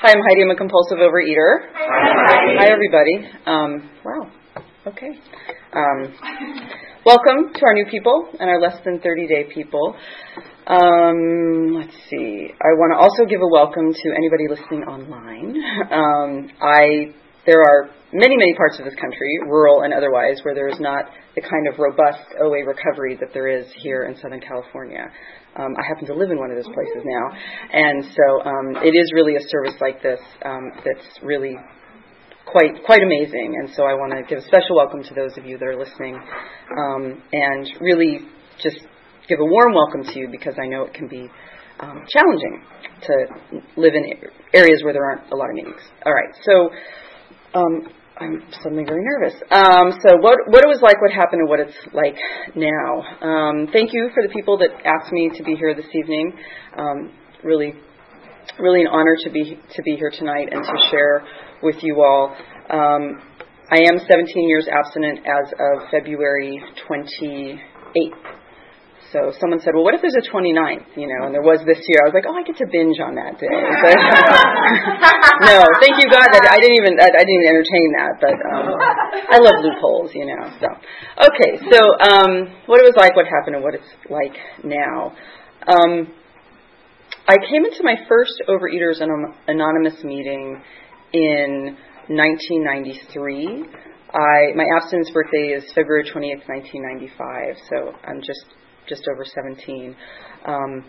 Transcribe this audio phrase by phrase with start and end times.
[0.00, 0.42] Hi, I'm Heidi.
[0.42, 1.74] I'm a compulsive overeater.
[1.74, 3.18] Hi, Hi everybody.
[3.44, 4.30] Um, wow.
[4.86, 5.10] Okay.
[5.72, 6.14] Um,
[7.04, 9.96] welcome to our new people and our less than 30 day people.
[10.68, 12.46] Um, let's see.
[12.46, 15.56] I want to also give a welcome to anybody listening online.
[15.90, 17.12] Um, I
[17.44, 21.06] there are many, many parts of this country, rural and otherwise, where there is not
[21.34, 25.10] the kind of robust OA recovery that there is here in Southern California.
[25.56, 27.36] Um, I happen to live in one of those places now,
[27.72, 31.56] and so um, it is really a service like this um, that's really
[32.46, 33.56] quite quite amazing.
[33.58, 35.78] And so I want to give a special welcome to those of you that are
[35.78, 38.20] listening, um, and really
[38.62, 38.78] just
[39.28, 41.28] give a warm welcome to you because I know it can be
[41.80, 42.62] um, challenging
[43.02, 44.04] to live in
[44.54, 45.80] areas where there aren't a lot of meetings.
[46.04, 46.70] All right, so.
[47.54, 47.88] Um,
[48.20, 49.34] I'm suddenly very nervous.
[49.50, 52.16] Um, so what what it was like, what happened, and what it's like
[52.56, 53.02] now.
[53.22, 56.32] Um, thank you for the people that asked me to be here this evening.
[56.76, 57.12] Um,
[57.44, 57.74] really,
[58.58, 61.22] really an honor to be to be here tonight and to share
[61.62, 62.34] with you all.
[62.70, 63.22] Um,
[63.70, 68.37] I am 17 years abstinent as of February 28th.
[69.08, 71.80] So someone said, well, what if there's a 29th, you know, and there was this
[71.88, 72.04] year.
[72.04, 73.48] I was like, oh, I get to binge on that day.
[73.80, 73.96] But
[75.48, 78.36] no, thank you God that I didn't even, I, I didn't even entertain that, but
[78.36, 78.68] um,
[79.32, 80.44] I love loopholes, you know.
[80.60, 80.68] So,
[81.24, 85.16] okay, so um, what it was like, what happened, and what it's like now.
[85.64, 86.12] Um,
[87.28, 90.60] I came into my first Overeaters Anonymous meeting
[91.12, 91.76] in
[92.08, 93.64] 1993.
[94.12, 98.44] I, my abstinence birthday is February 20th, 1995, so I'm just
[98.88, 99.96] just over 17.
[100.46, 100.84] Um,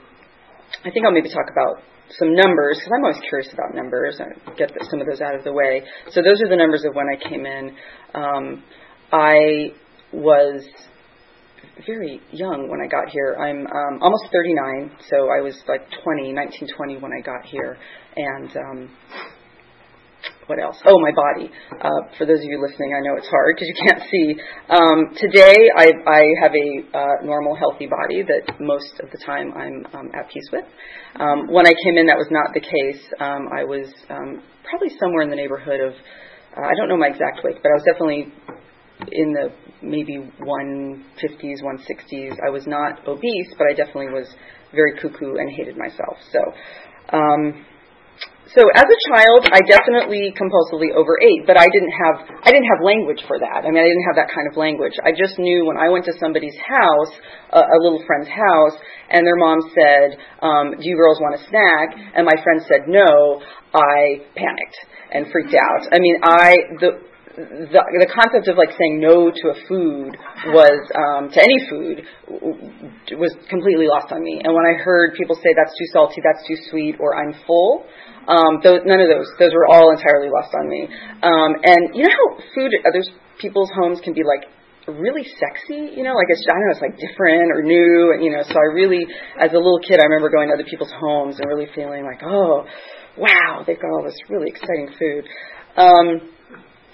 [0.85, 1.83] I think I'll maybe talk about
[2.17, 5.35] some numbers because I'm always curious about numbers and get the, some of those out
[5.35, 5.83] of the way.
[6.09, 7.75] So those are the numbers of when I came in.
[8.13, 8.63] Um,
[9.11, 9.73] I
[10.11, 10.63] was
[11.85, 13.37] very young when I got here.
[13.39, 17.77] I'm um, almost 39, so I was like 20, 19, 20 when I got here,
[18.15, 18.89] and um,
[20.49, 20.81] what else?
[20.83, 21.51] Oh, my body.
[21.69, 24.27] Uh, for those of you listening, I know it's hard because you can't see.
[24.65, 29.53] Um, today, I, I have a uh, normal, healthy body that most of the time
[29.53, 30.65] I'm um, at peace with.
[31.21, 33.01] Um, when I came in, that was not the case.
[33.21, 35.93] Um, I was um, probably somewhere in the neighborhood of,
[36.57, 38.33] uh, I don't know my exact weight, but I was definitely
[39.13, 39.53] in the
[39.85, 42.33] maybe 150s, 160s.
[42.41, 44.27] I was not obese, but I definitely was
[44.73, 46.17] very cuckoo and hated myself.
[46.33, 46.41] So,
[47.13, 47.65] um,
[48.55, 52.81] so as a child, I definitely compulsively overate, but I didn't have I didn't have
[52.81, 53.61] language for that.
[53.61, 54.93] I mean, I didn't have that kind of language.
[55.05, 57.13] I just knew when I went to somebody's house,
[57.53, 58.75] a, a little friend's house,
[59.09, 62.89] and their mom said, um, "Do you girls want a snack?" and my friend said
[62.89, 63.41] no,
[63.73, 64.79] I panicked
[65.11, 65.93] and freaked out.
[65.93, 66.91] I mean, I the
[67.39, 70.11] the, the concept of like saying no to a food
[70.51, 72.03] was um, to any food
[73.15, 74.43] was completely lost on me.
[74.43, 77.87] And when I heard people say that's too salty, that's too sweet, or I'm full,
[78.27, 79.31] um, those, none of those.
[79.39, 80.91] Those were all entirely lost on me.
[81.23, 83.03] Um, and you know how food at other
[83.39, 84.43] people's homes can be like
[84.87, 88.23] really sexy, you know, like it's I don't know, it's like different or new, and
[88.23, 88.43] you know.
[88.43, 89.05] So I really,
[89.39, 92.19] as a little kid, I remember going to other people's homes and really feeling like,
[92.25, 92.65] oh,
[93.15, 95.23] wow, they've got all this really exciting food.
[95.77, 96.35] Um,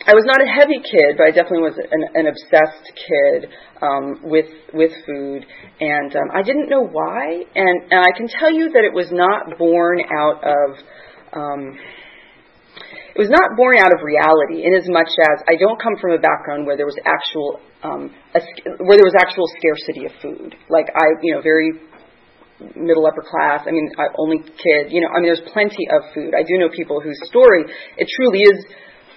[0.04, 3.50] I was not a heavy kid, but I definitely was an, an obsessed kid
[3.82, 5.46] um, with with food,
[5.80, 7.42] and um, I didn't know why.
[7.56, 10.70] And, and I can tell you that it was not born out of
[11.34, 11.80] um,
[13.16, 16.12] it was not born out of reality in as much as I don't come from
[16.12, 18.44] a background where there was actual um, a,
[18.84, 20.54] where there was actual scarcity of food.
[20.68, 21.72] Like I, you know, very
[22.76, 23.64] middle upper class.
[23.64, 24.92] I mean, I, only kid.
[24.92, 26.36] You know, I mean, there's plenty of food.
[26.36, 27.64] I do know people whose story
[27.98, 28.60] it truly is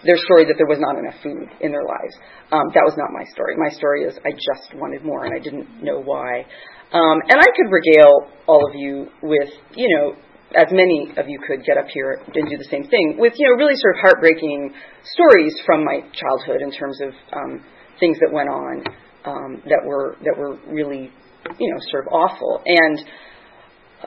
[0.05, 2.15] their story that there was not enough food in their lives.
[2.53, 3.57] Um, that was not my story.
[3.59, 6.47] My story is I just wanted more and I didn't know why.
[6.93, 10.15] Um, and I could regale all of you with, you know,
[10.57, 13.45] as many of you could get up here and do the same thing with you
[13.45, 14.73] know really sort of heartbreaking
[15.05, 17.63] stories from my childhood in terms of um,
[18.01, 18.81] things that went on
[19.27, 21.13] um, that were that were really
[21.59, 22.99] you know sort of awful and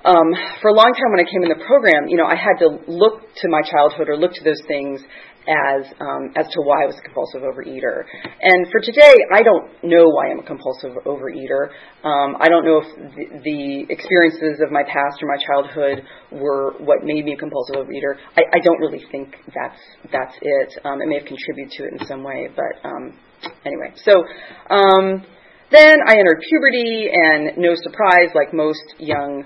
[0.06, 0.32] um,
[0.62, 2.80] for a long time when I came in the program, you know, I had to
[2.88, 5.02] look to my childhood or look to those things
[5.48, 8.06] as um, as to why I was a compulsive overeater.
[8.42, 11.74] And for today, I don't know why I'm a compulsive overeater.
[12.06, 16.74] Um, I don't know if the, the, experiences of my past or my childhood were
[16.80, 18.22] what made me a compulsive overeater.
[18.38, 20.78] I, I don't really think that's that's it.
[20.86, 23.18] Um, it may have contributed to it in some way, but um,
[23.66, 23.94] anyway.
[24.06, 24.24] So.
[24.70, 25.26] Um,
[25.72, 29.46] then I entered puberty, and no surprise, like most young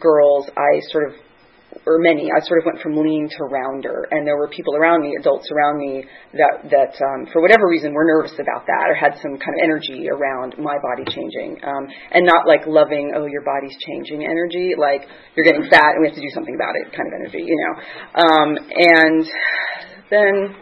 [0.00, 1.14] girls, I sort of
[1.86, 5.02] or many, I sort of went from lean to rounder, and there were people around
[5.02, 8.94] me, adults around me, that that um, for whatever reason were nervous about that or
[8.94, 13.26] had some kind of energy around my body changing, um, and not like loving, oh,
[13.26, 16.74] your body's changing energy, like you're getting fat and we have to do something about
[16.78, 17.74] it kind of energy, you know.
[18.22, 19.26] Um, and
[20.10, 20.54] then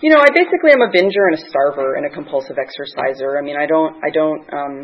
[0.00, 3.38] you know, I basically am a binger and a starver and a compulsive exerciser.
[3.38, 4.74] I mean, I don't, I don't, um,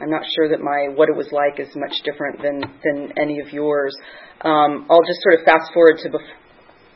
[0.00, 3.40] I'm not sure that my what it was like is much different than than any
[3.40, 3.94] of yours.
[4.40, 6.38] Um, I'll just sort of fast forward to before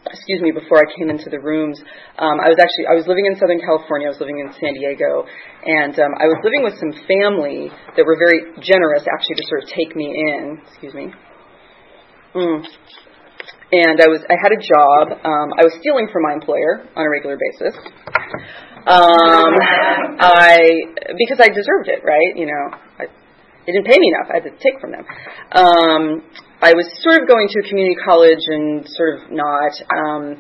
[0.06, 1.82] excuse me, before I came into the rooms,
[2.18, 4.06] um, I was actually I was living in Southern California.
[4.06, 5.26] I was living in San Diego,
[5.66, 9.62] and um, I was living with some family that were very generous, actually, to sort
[9.64, 10.62] of take me in.
[10.70, 11.10] Excuse me.
[12.34, 12.62] Mm
[13.72, 15.18] and I was I had a job.
[15.26, 17.74] Um, I was stealing from my employer on a regular basis.
[18.86, 19.52] Um,
[20.22, 20.62] I
[21.18, 22.32] because I deserved it, right?
[22.38, 22.64] You know,
[22.98, 23.10] I,
[23.66, 24.30] they didn't pay me enough.
[24.30, 25.04] I had to take from them.
[25.50, 26.22] Um,
[26.62, 29.74] I was sort of going to a community college and sort of not.
[29.90, 30.38] Um,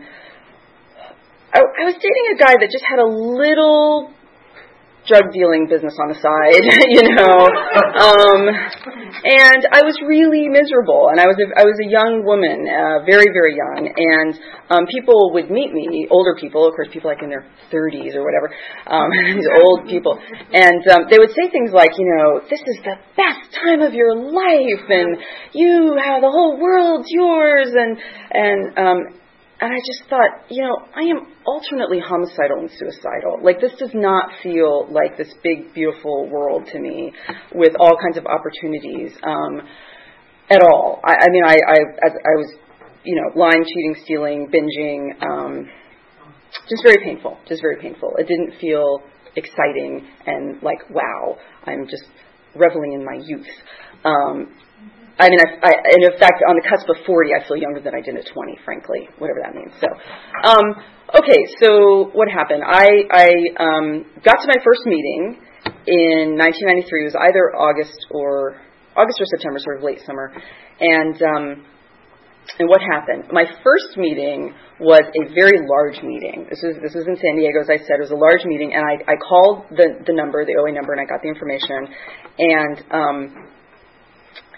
[1.50, 4.14] I, I was dating a guy that just had a little
[5.06, 6.62] drug dealing business on the side,
[6.98, 7.38] you know.
[7.96, 8.42] Um,
[9.22, 13.06] and I was really miserable, and I was a, I was a young woman, uh,
[13.06, 14.34] very very young, and
[14.68, 18.26] um, people would meet me, older people, of course, people like in their 30s or
[18.26, 18.50] whatever,
[18.86, 20.18] um, these old people,
[20.52, 23.94] and um, they would say things like, you know, this is the best time of
[23.94, 25.16] your life, and
[25.54, 27.96] you have the whole world's yours, and
[28.34, 28.98] and um,
[29.58, 33.40] and I just thought, you know, I am alternately homicidal and suicidal.
[33.42, 37.12] Like this does not feel like this big, beautiful world to me,
[37.54, 39.62] with all kinds of opportunities um,
[40.50, 41.00] at all.
[41.04, 42.54] I, I mean, I, I, as I was,
[43.04, 45.68] you know, lying, cheating, stealing, binging, um,
[46.68, 47.38] just very painful.
[47.48, 48.12] Just very painful.
[48.18, 49.00] It didn't feel
[49.36, 52.04] exciting and like, wow, I'm just
[52.54, 53.46] reveling in my youth.
[54.04, 54.54] Um,
[55.18, 57.96] I mean, I, I, in fact, on the cusp of 40, I feel younger than
[57.96, 59.72] I did at 20, frankly, whatever that means.
[59.80, 60.66] So, um,
[61.16, 62.60] okay, so what happened?
[62.60, 65.40] I, I um, got to my first meeting
[65.88, 66.84] in 1993.
[67.00, 68.60] It was either August or
[68.92, 70.32] August or September, sort of late summer,
[70.80, 71.64] and um,
[72.58, 73.32] and what happened?
[73.32, 76.46] My first meeting was a very large meeting.
[76.48, 77.98] This was this was in San Diego, as I said.
[77.98, 80.92] It was a large meeting, and I, I called the the number, the OA number,
[80.92, 81.88] and I got the information,
[82.38, 83.18] and um,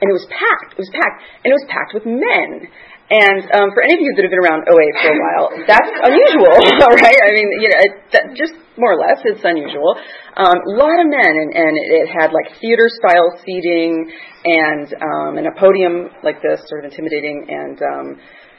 [0.01, 0.79] and it was packed.
[0.79, 2.71] It was packed, and it was packed with men.
[3.09, 5.93] And um, for any of you that have been around OA for a while, that's
[6.05, 6.53] unusual,
[7.01, 7.21] right?
[7.25, 9.97] I mean, you know, it, that, just more or less, it's unusual.
[10.37, 14.13] Um, a lot of men, and, and it had like theater-style seating
[14.45, 17.49] and um, and a podium like this, sort of intimidating.
[17.49, 18.07] And um,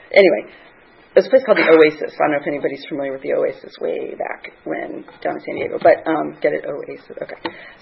[0.09, 0.49] anyway,
[1.13, 2.13] there's a place called the Oasis.
[2.13, 5.55] I don't know if anybody's familiar with the Oasis way back when down in San
[5.57, 7.17] Diego, but um, get it, Oasis.
[7.17, 7.39] Okay.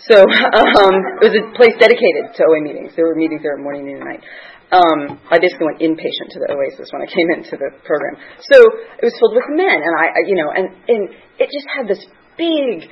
[0.07, 2.95] So um, it was a place dedicated to OA meetings.
[2.95, 4.24] There were meetings there morning, noon, and night.
[4.71, 8.15] Um, I basically went inpatient to the Oasis when I came into the program.
[8.47, 8.57] So
[9.00, 11.01] it was filled with men, and I, I you know, and and
[11.39, 12.03] it just had this
[12.39, 12.88] big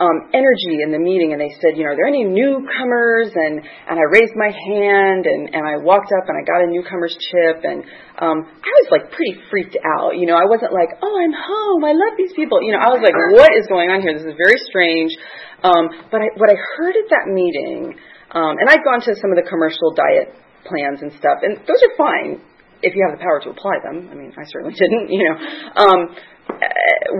[0.00, 3.28] um, energy in the meeting, and they said, you know, are there any newcomers?
[3.36, 6.68] And and I raised my hand, and and I walked up, and I got a
[6.72, 7.84] newcomer's chip, and
[8.16, 10.16] um, I was like pretty freaked out.
[10.16, 12.64] You know, I wasn't like, oh, I'm home, I love these people.
[12.64, 14.16] You know, I was like, what is going on here?
[14.16, 15.12] This is very strange.
[15.60, 17.92] Um, but I, what I heard at that meeting,
[18.32, 20.32] um, and I'd gone to some of the commercial diet
[20.64, 22.40] plans and stuff, and those are fine
[22.82, 24.08] if you have the power to apply them.
[24.10, 25.36] I mean, I certainly didn't, you know.
[25.76, 26.00] Um,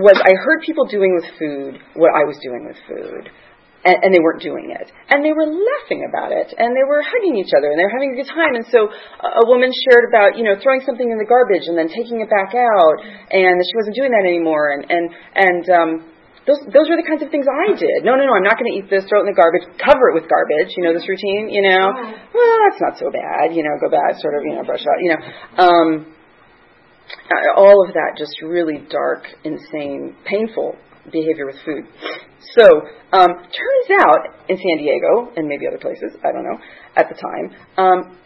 [0.03, 3.29] was I heard people doing with food what I was doing with food.
[3.81, 4.93] And, and, they weren't doing it.
[5.09, 6.53] And they were laughing about it.
[6.53, 7.73] And they were hugging each other.
[7.73, 8.53] And they were having a good time.
[8.53, 11.73] And so a, a woman shared about, you know, throwing something in the garbage and
[11.73, 12.97] then taking it back out.
[13.33, 14.69] And she wasn't doing that anymore.
[14.69, 15.91] And, and, and, um,
[16.47, 18.01] those those are the kinds of things I did.
[18.01, 19.05] No, no, no, I'm not going to eat this.
[19.05, 19.65] Throw it in the garbage.
[19.77, 20.73] Cover it with garbage.
[20.73, 21.53] You know this routine.
[21.53, 21.85] You know,
[22.33, 23.53] well, that's not so bad.
[23.53, 24.97] You know, go back, sort of, you know, brush out.
[24.97, 25.21] You know,
[25.61, 25.87] um,
[27.55, 30.75] all of that just really dark, insane, painful
[31.11, 31.85] behavior with food.
[32.57, 32.65] So,
[33.11, 36.57] um, turns out in San Diego and maybe other places, I don't know,
[36.95, 37.45] at the time,
[37.77, 38.17] um,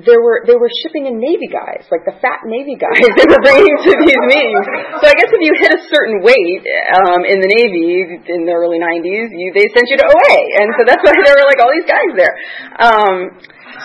[0.00, 3.42] there were they were shipping in Navy guys, like the fat Navy guys they were
[3.44, 4.64] bringing to these meetings.
[4.96, 6.64] So I guess if you hit a certain weight
[6.96, 10.72] um, in the Navy in the early '90s, you, they sent you to OA, and
[10.80, 12.34] so that's why there were like all these guys there.
[12.80, 13.16] Um,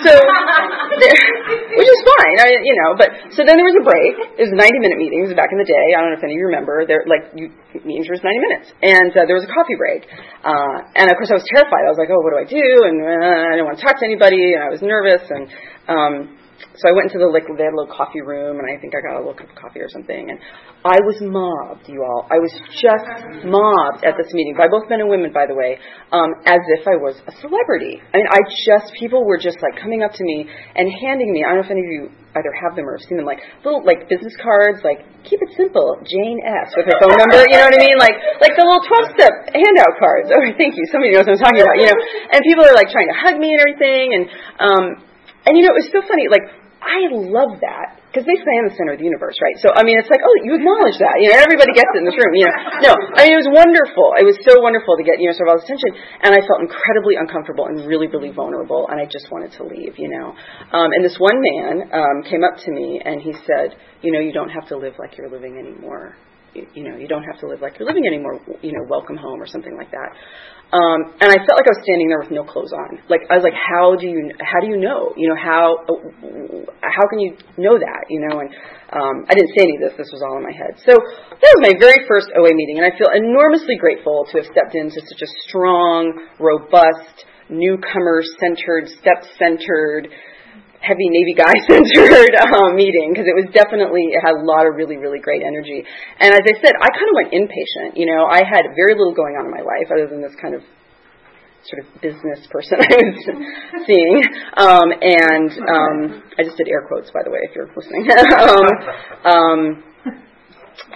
[0.04, 3.00] So, which is fine, I, you know.
[3.00, 4.14] But so then there was a break.
[4.36, 5.96] It was 90 minute meetings back in the day.
[5.96, 6.86] I don't know if any of you remember.
[6.86, 7.50] There, like, you,
[7.88, 10.06] meetings were 90 minutes, and uh, there was a coffee break.
[10.44, 11.88] Uh, and of course, I was terrified.
[11.88, 12.68] I was like, oh, what do I do?
[12.84, 15.48] And uh, I don't want to talk to anybody, and I was nervous, and
[15.88, 16.38] um,
[16.78, 18.94] so I went into the like they had a little coffee room, and I think
[18.94, 20.38] I got a little cup of coffee or something, and
[20.86, 22.26] I was mobbed, you all.
[22.30, 25.78] I was just mobbed at this meeting by both men and women, by the way,
[26.14, 28.02] um, as if I was a celebrity.
[28.14, 31.46] I mean, I just people were just like coming up to me and handing me.
[31.46, 32.04] I don't know if any of you
[32.38, 35.52] either have them or have seen them, like little like business cards, like keep it
[35.58, 36.74] simple, Jane S.
[36.78, 37.42] with her phone number.
[37.50, 37.98] You know what I mean?
[37.98, 40.30] Like like the little twelve step handout cards.
[40.38, 40.86] Oh, thank you.
[40.94, 41.82] Somebody knows what I'm talking about.
[41.82, 41.98] You know,
[42.30, 44.24] and people are like trying to hug me and everything, and
[44.62, 44.84] um,
[45.48, 46.28] and you know, it was so funny.
[46.28, 46.44] Like
[46.78, 49.58] I love that because basically I'm the center of the universe, right?
[49.60, 52.06] So I mean, it's like, oh, you acknowledge that, you know, everybody gets it in
[52.06, 52.58] this room, you know.
[52.90, 54.14] No, I mean, it was wonderful.
[54.22, 56.42] It was so wonderful to get you know sort of all this attention, and I
[56.46, 60.36] felt incredibly uncomfortable and really, really vulnerable, and I just wanted to leave, you know.
[60.76, 64.22] Um, and this one man um, came up to me and he said, you know,
[64.22, 66.16] you don't have to live like you're living anymore.
[66.74, 68.42] You, know, you don't have to live like you're living anymore.
[68.62, 70.12] You know, welcome home or something like that.
[70.68, 73.00] Um, and I felt like I was standing there with no clothes on.
[73.08, 75.16] Like I was like, how do you how do you know?
[75.16, 75.80] You know how
[76.84, 78.12] how can you know that?
[78.12, 78.52] You know, and
[78.92, 79.96] um, I didn't say any of this.
[79.96, 80.76] This was all in my head.
[80.84, 84.48] So that was my very first OA meeting, and I feel enormously grateful to have
[84.52, 90.12] stepped into such a strong, robust, newcomer-centered, step-centered
[90.80, 94.76] heavy Navy guy centered um, meeting because it was definitely it had a lot of
[94.78, 95.84] really really great energy.
[96.20, 97.98] And as I said, I kind of went inpatient.
[97.98, 100.56] You know, I had very little going on in my life other than this kind
[100.56, 100.62] of
[101.68, 103.20] sort of business person I was
[103.86, 104.18] seeing.
[104.56, 108.08] Um, and um, I just did air quotes by the way if you're listening.
[108.40, 108.66] um,
[109.26, 109.84] um,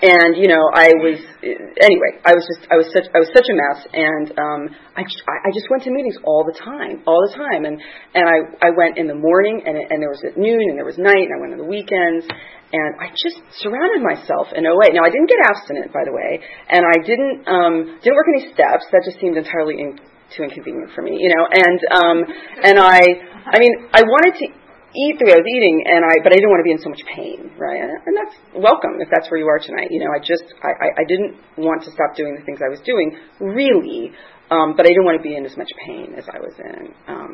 [0.02, 3.50] and you know I was anyway I was just I was such I was such
[3.50, 3.80] a mess.
[3.94, 4.62] And um
[4.98, 7.66] I I just went to meetings all the time all the time.
[7.66, 7.82] And
[8.14, 10.86] and I I went in the morning and and there was at noon and there
[10.86, 12.26] was night and I went on the weekends.
[12.72, 14.96] And I just surrounded myself in OA.
[14.96, 16.40] Now I didn't get abstinent by the way.
[16.70, 18.86] And I didn't um didn't work any steps.
[18.94, 20.00] That just seemed entirely in,
[20.32, 21.44] too inconvenient for me you know.
[21.46, 22.18] And um
[22.64, 23.02] and I
[23.50, 24.46] I mean I wanted to
[24.92, 26.82] eat the way I was eating, and I but I didn't want to be in
[26.84, 27.80] so much pain, right?
[27.80, 29.90] And that's welcome if that's where you are tonight.
[29.92, 32.70] You know, I just I, I, I didn't want to stop doing the things I
[32.70, 34.12] was doing, really,
[34.52, 36.84] um, but I didn't want to be in as much pain as I was in.
[37.08, 37.32] Um,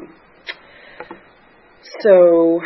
[2.02, 2.62] so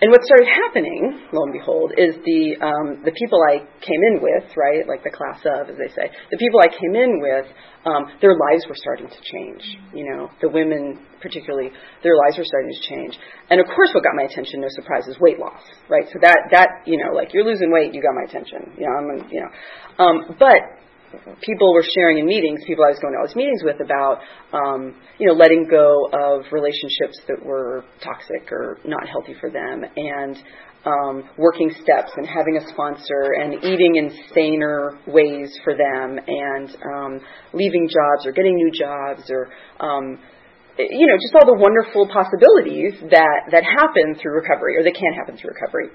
[0.00, 4.22] and what started happening, lo and behold, is the um, the people I came in
[4.22, 7.46] with, right, like the class of, as they say, the people I came in with,
[7.84, 9.62] um, their lives were starting to change.
[9.92, 11.70] You know, the women particularly,
[12.02, 13.18] their lives were starting to change.
[13.50, 16.06] And of course, what got my attention, no surprise, is weight loss, right?
[16.12, 18.74] So that that you know, like you're losing weight, you got my attention.
[18.78, 19.50] You know, I'm, you know,
[20.04, 20.78] um, but
[21.40, 24.20] people were sharing in meetings, people I was going to all these meetings with about,
[24.52, 29.84] um, you know, letting go of relationships that were toxic or not healthy for them,
[29.96, 30.36] and
[30.84, 36.76] um, working steps and having a sponsor and eating in saner ways for them, and
[36.94, 37.20] um,
[37.52, 39.48] leaving jobs or getting new jobs or
[39.80, 40.18] um,
[40.78, 45.12] you know, just all the wonderful possibilities that that happen through recovery or that can
[45.14, 45.90] happen through recovery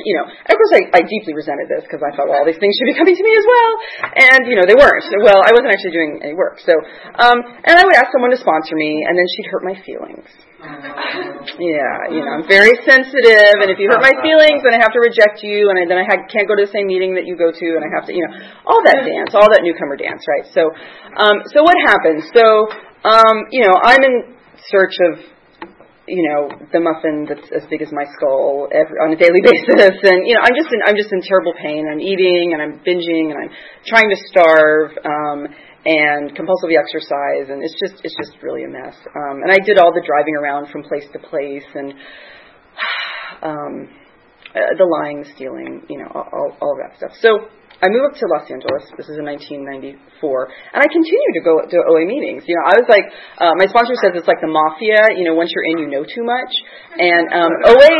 [0.00, 2.58] you know, of course I, I deeply resented this because I thought, well, all these
[2.58, 3.70] things should be coming to me as well.
[4.16, 5.04] And, you know, they weren't.
[5.22, 6.58] Well, I wasn't actually doing any work.
[6.64, 9.76] So, um, and I would ask someone to sponsor me and then she'd hurt my
[9.84, 10.28] feelings.
[11.58, 14.94] Yeah, you know, I'm very sensitive and if you hurt my feelings then I have
[14.94, 17.26] to reject you and I, then I ha- can't go to the same meeting that
[17.26, 18.32] you go to and I have to, you know,
[18.64, 20.46] all that dance, all that newcomer dance, right?
[20.54, 20.70] So,
[21.18, 22.30] um, so what happens?
[22.30, 22.70] So,
[23.04, 24.34] um, you know, I'm in
[24.70, 25.18] search of
[26.06, 29.96] you know the muffin that's as big as my skull every, on a daily basis.
[30.02, 31.86] And you know i'm just in i'm just in terrible pain.
[31.86, 33.52] I'm eating and i'm binging and i'm
[33.86, 35.46] trying to starve um
[35.86, 37.50] and compulsively exercise.
[37.50, 38.98] And it's just it's just really a mess.
[39.14, 41.94] Um and i did all the driving around from place to place and
[43.42, 43.74] um
[44.52, 47.14] uh, the lying stealing you know all all that stuff.
[47.22, 47.46] So
[47.82, 48.86] I moved up to Los Angeles.
[48.94, 50.22] This is in 1994,
[50.70, 52.46] and I continued to go to OA meetings.
[52.46, 53.10] You know, I was like,
[53.42, 55.18] uh, my sponsor says it's like the mafia.
[55.18, 56.52] You know, once you're in, you know too much.
[56.94, 57.90] And um, OA,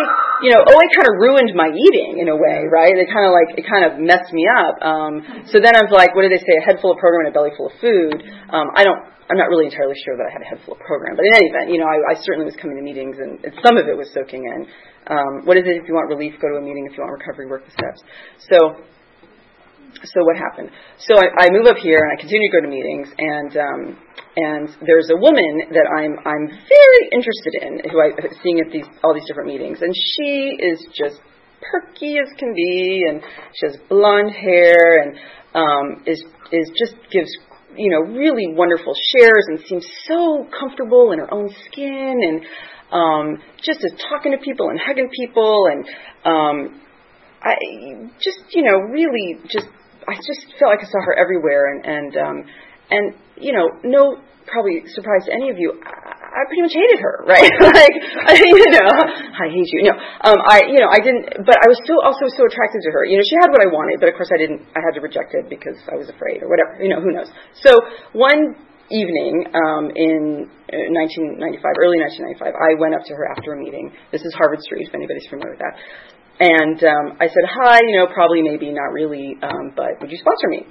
[0.47, 2.95] you know, OA kind of ruined my eating in a way, right?
[2.95, 4.79] It kind of like it kind of messed me up.
[4.87, 6.63] Um, so then I was like, what do they say?
[6.63, 8.23] A head full of program and a belly full of food.
[8.55, 9.03] Um, I don't.
[9.27, 11.33] I'm not really entirely sure that I had a head full of program, but in
[11.43, 13.89] any event, you know, I, I certainly was coming to meetings, and, and some of
[13.89, 14.69] it was soaking in.
[15.09, 15.81] Um, what is it?
[15.81, 16.85] If you want relief, go to a meeting.
[16.85, 18.05] If you want recovery, work the steps.
[18.53, 18.85] So
[20.05, 20.71] so what happened?
[20.99, 23.83] So I, I move up here and I continue to go to meetings and um,
[24.37, 28.11] and there's a woman that I'm I'm very interested in who I
[28.43, 31.21] seeing at these all these different meetings and she is just
[31.61, 33.23] perky as can be and
[33.55, 35.17] she has blonde hair and
[35.55, 37.31] um, is is just gives
[37.77, 42.45] you know really wonderful shares and seems so comfortable in her own skin and
[42.93, 45.87] um, just is talking to people and hugging people, and
[46.25, 46.81] um,
[47.43, 47.55] I
[48.21, 49.67] just you know really just
[50.09, 52.37] I just felt like I saw her everywhere, and and um,
[52.91, 55.79] and you know no probably surprise to any of you.
[56.33, 57.45] I pretty much hated her, right?
[57.77, 58.89] like, I, you know,
[59.37, 59.85] I hate you.
[59.85, 59.95] No,
[60.25, 63.05] um, I, you know, I didn't, but I was still also so attracted to her.
[63.05, 65.05] You know, she had what I wanted, but of course I didn't, I had to
[65.05, 67.29] reject it because I was afraid or whatever, you know, who knows.
[67.61, 67.77] So
[68.17, 68.57] one
[68.89, 73.93] evening, um, in 1995, uh, early 1995, I went up to her after a meeting.
[74.09, 75.77] This is Harvard Street, if anybody's familiar with that.
[76.43, 80.19] And, um, I said, hi, you know, probably, maybe, not really, um, but would you
[80.19, 80.67] sponsor me?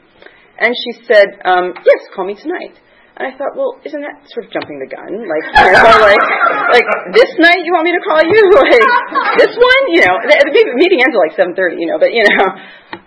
[0.60, 2.75] And she said, um, yes, call me tonight.
[3.22, 5.12] And I thought, well, isn't that sort of jumping the gun?
[5.28, 6.25] Like, you know, like,
[6.74, 8.44] like this night you want me to call you?
[8.62, 9.84] Like this one?
[9.92, 11.75] You know, the, the meeting ends at like seven thirty.
[11.80, 12.48] You know, but you know,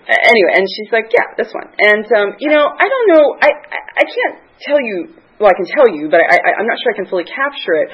[0.07, 0.53] anyway.
[0.61, 1.73] And she's like, yeah, this one.
[1.81, 3.25] And um, you know, I don't know.
[3.41, 5.17] I, I I can't tell you.
[5.41, 7.77] Well, I can tell you, but I, I I'm not sure I can fully capture
[7.83, 7.89] it.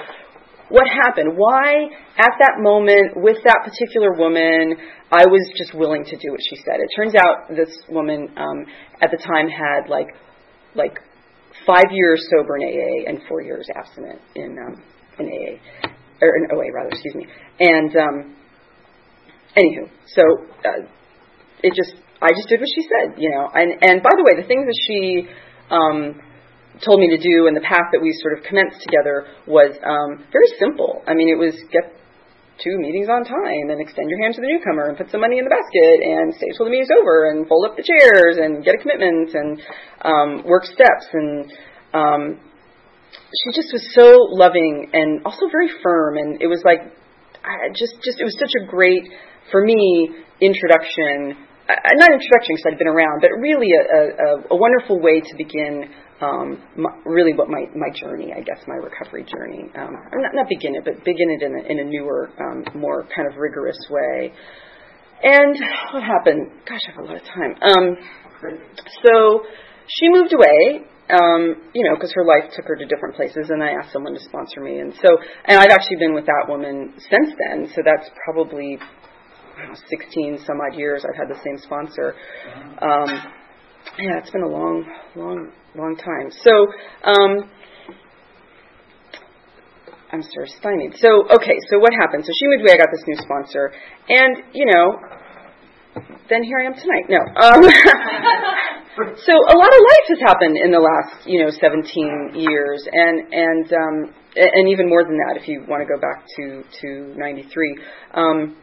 [0.71, 1.35] What happened?
[1.37, 4.79] Why, at that moment, with that particular woman,
[5.11, 6.79] I was just willing to do what she said.
[6.79, 8.65] It turns out this woman um,
[9.03, 10.09] at the time had like
[10.77, 10.99] like
[11.67, 14.83] five years sober in AA and four years abstinent in um,
[15.19, 15.89] in AA
[16.23, 17.27] or in OA rather, excuse me.
[17.59, 18.37] And um,
[19.57, 20.23] anywho, so
[20.65, 20.87] uh,
[21.65, 23.49] it just I just did what she said, you know.
[23.53, 25.27] And and by the way, the things that she
[25.71, 26.21] um,
[26.85, 30.25] told me to do and the path that we sort of commenced together was um,
[30.33, 31.03] very simple.
[31.07, 32.01] I mean, it was get
[32.61, 35.41] two meetings on time and extend your hand to the newcomer and put some money
[35.41, 38.65] in the basket and stay till the meeting's over and fold up the chairs and
[38.65, 39.51] get a commitment and
[40.05, 41.09] um, work steps.
[41.13, 41.49] And
[41.93, 42.23] um,
[43.13, 46.17] she just was so loving and also very firm.
[46.17, 46.81] And it was like
[47.41, 49.09] I just just it was such a great
[49.51, 51.49] for me introduction.
[51.65, 55.33] Uh, not introduction because I'd been around but really a, a, a wonderful way to
[55.39, 55.87] begin
[56.21, 59.71] um, my, really what my, my journey, I guess, my recovery journey.
[59.75, 63.07] Um, not, not begin it, but begin it in a, in a newer, um, more
[63.15, 64.33] kind of rigorous way.
[65.23, 65.57] And
[65.93, 66.51] what happened?
[66.69, 67.55] Gosh, I have a lot of time.
[67.61, 67.97] Um,
[69.05, 69.43] so
[69.87, 73.63] she moved away, um, you know, because her life took her to different places, and
[73.63, 74.79] I asked someone to sponsor me.
[74.79, 75.09] And so,
[75.45, 77.69] and I've actually been with that woman since then.
[77.75, 78.79] So that's probably
[79.67, 82.15] know, 16 some odd years I've had the same sponsor.
[82.81, 83.09] Um,
[83.99, 84.85] yeah, it's been a long,
[85.17, 86.31] long, long time.
[86.31, 86.51] So,
[87.05, 87.51] um,
[90.13, 90.97] I'm sorry, stymied.
[90.97, 92.25] So, okay, so what happened?
[92.25, 92.75] So she moved away.
[92.75, 93.73] I got this new sponsor,
[94.09, 94.99] and you know,
[96.29, 97.07] then here I am tonight.
[97.09, 97.23] No.
[97.23, 97.63] Um,
[99.27, 103.33] so a lot of life has happened in the last, you know, 17 years, and
[103.33, 107.15] and um, and even more than that if you want to go back to to
[107.17, 107.79] 93.
[108.15, 108.57] Um,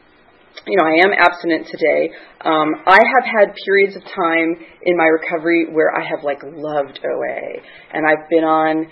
[0.66, 2.10] you know, I am abstinent today.
[2.42, 7.00] Um, I have had periods of time in my recovery where I have like loved
[7.04, 7.62] OA,
[7.94, 8.88] and I've been on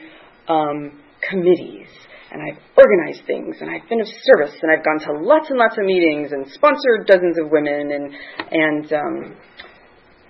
[0.47, 1.87] um, committees,
[2.31, 5.57] and I've organized things, and I've been of service, and I've gone to lots and
[5.57, 8.13] lots of meetings, and sponsored dozens of women, and
[8.51, 9.35] and um,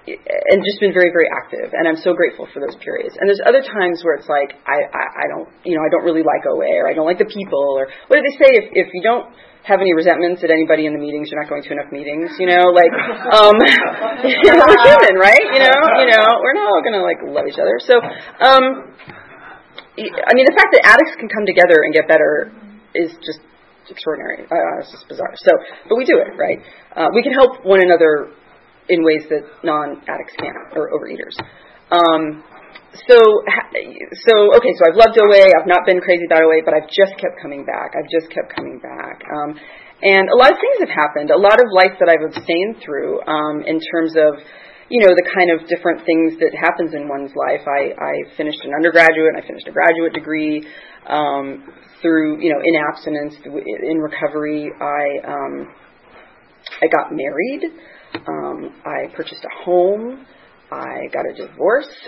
[0.05, 3.41] and just been very very active and i'm so grateful for those periods and there's
[3.41, 6.45] other times where it's like i i, I don't you know i don't really like
[6.45, 9.01] oa or i don't like the people or what do they say if if you
[9.01, 9.33] don't
[9.65, 11.33] have any resentments at anybody in the meetings.
[11.33, 12.69] You're not going to enough meetings, you know.
[12.69, 12.93] Like,
[13.33, 13.57] um,
[14.21, 15.41] you know, we're human, right?
[15.41, 17.73] You know, you know, we're not all gonna like love each other.
[17.81, 18.93] So, um,
[19.97, 22.53] I mean, the fact that addicts can come together and get better
[22.93, 23.41] is just
[23.89, 24.45] extraordinary.
[24.45, 25.33] Uh, it's just bizarre.
[25.33, 25.51] So,
[25.89, 26.61] but we do it, right?
[26.93, 28.37] Uh, we can help one another
[28.89, 31.35] in ways that non-addicts can't, or overeaters.
[31.91, 32.43] Um,
[33.07, 33.17] so
[34.23, 35.51] so okay, so I've loved OA.
[35.51, 37.91] I've not been crazy about OA, but I've just kept coming back.
[37.91, 39.19] I've just kept coming back.
[39.27, 39.59] Um,
[40.01, 41.31] and a lot of things have happened.
[41.31, 44.39] A lot of life that I've abstained through um, in terms of
[44.89, 47.63] you know the kind of different things that happens in one's life.
[47.67, 49.35] I, I finished an undergraduate.
[49.35, 50.63] I finished a graduate degree
[51.07, 51.67] um,
[52.01, 54.71] through you know in abstinence in recovery.
[54.71, 55.67] I um,
[56.81, 57.75] I got married.
[58.27, 60.25] Um, I purchased a home.
[60.71, 61.87] I got a divorce.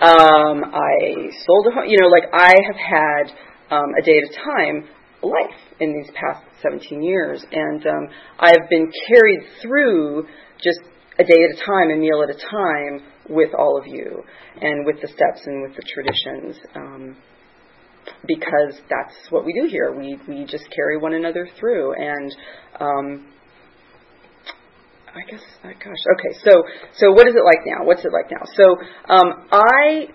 [0.00, 1.84] um, I sold a home.
[1.86, 4.88] You know, like I have had um, a day at a time
[5.22, 8.08] life in these past 17 years, and um,
[8.38, 10.26] I've been carried through
[10.62, 10.80] just
[11.18, 14.22] a day at a time, a meal at a time, with all of you,
[14.60, 16.56] and with the steps and with the traditions.
[16.74, 17.16] Um,
[18.26, 19.92] because that's what we do here.
[19.92, 22.36] We we just carry one another through, and
[22.78, 23.26] um,
[25.16, 26.36] I guess, uh, gosh, okay.
[26.44, 26.62] So,
[27.00, 27.86] so what is it like now?
[27.86, 28.44] What's it like now?
[28.52, 28.76] So,
[29.08, 30.08] um, I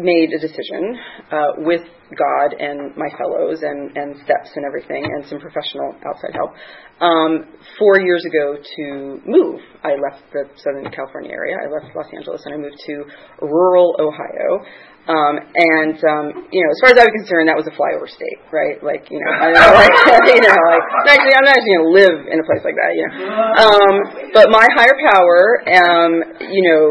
[0.00, 0.96] made a decision
[1.32, 1.80] uh, with
[2.12, 6.52] God and my fellows and, and steps and everything and some professional outside help
[7.00, 7.48] um,
[7.78, 9.60] four years ago to move.
[9.82, 11.56] I left the Southern California area.
[11.56, 13.04] I left Los Angeles and I moved to
[13.40, 14.64] rural Ohio.
[15.04, 18.08] Um, and um, you know, as far as I was concerned, that was a flyover
[18.08, 18.80] state, right?
[18.80, 19.92] Like, you know, I like,
[20.32, 22.92] you know, like, actually, I'm not actually going to live in a place like that,
[22.96, 23.12] you know.
[23.20, 23.94] Um,
[24.32, 26.12] but my higher power, um,
[26.48, 26.84] you know,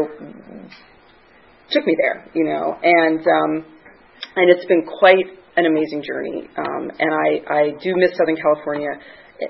[1.74, 3.66] took me there, you know, and um,
[4.36, 6.48] and it's been quite an amazing journey.
[6.56, 8.90] Um, and I I do miss Southern California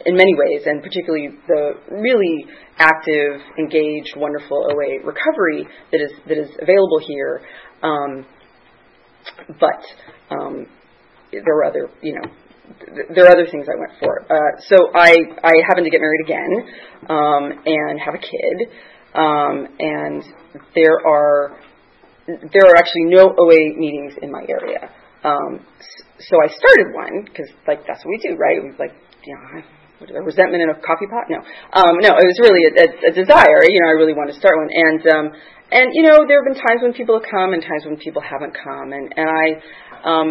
[0.06, 2.46] in many ways, and particularly the really
[2.78, 7.42] active, engaged, wonderful OA recovery that is that is available here.
[7.82, 8.26] Um,
[9.60, 10.66] but um,
[11.32, 12.28] there were other, you know,
[13.14, 14.22] there are other things I went for.
[14.22, 16.52] Uh, so I I happened to get married again
[17.08, 18.68] um, and have a kid,
[19.14, 20.24] um, and
[20.74, 21.58] there are
[22.26, 24.90] there are actually no OA meetings in my area.
[25.24, 25.64] Um,
[26.20, 28.62] so I started one because like that's what we do, right?
[28.62, 29.62] We like you know.
[30.04, 31.30] A resentment in a coffee pot?
[31.30, 31.38] No,
[31.72, 32.10] um, no.
[32.18, 33.62] It was really a, a, a desire.
[33.64, 35.26] You know, I really wanted to start one, and um,
[35.70, 38.20] and you know, there have been times when people have come and times when people
[38.20, 39.44] haven't come, and and I,
[40.04, 40.28] um,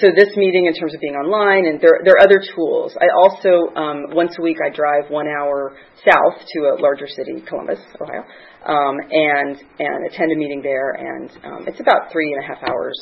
[0.00, 2.96] so this meeting in terms of being online, and there there are other tools.
[3.00, 7.42] I also um, once a week I drive one hour south to a larger city,
[7.46, 8.24] Columbus, Ohio,
[8.66, 12.62] um, and and attend a meeting there, and um, it's about three and a half
[12.68, 12.96] hours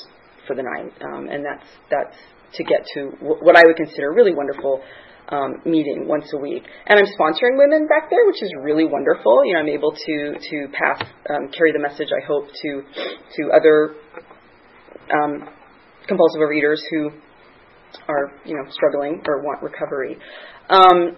[0.47, 2.17] for the night, um, and that's that's
[2.57, 4.83] to get to w- what I would consider a really wonderful
[5.29, 6.65] um, meeting once a week.
[6.87, 9.45] And I'm sponsoring women back there, which is really wonderful.
[9.45, 12.09] You know, I'm able to to pass um, carry the message.
[12.11, 12.83] I hope to
[13.37, 13.95] to other
[15.13, 15.49] um,
[16.07, 17.11] compulsive overeaters who
[18.09, 20.17] are you know struggling or want recovery.
[20.69, 21.17] Um,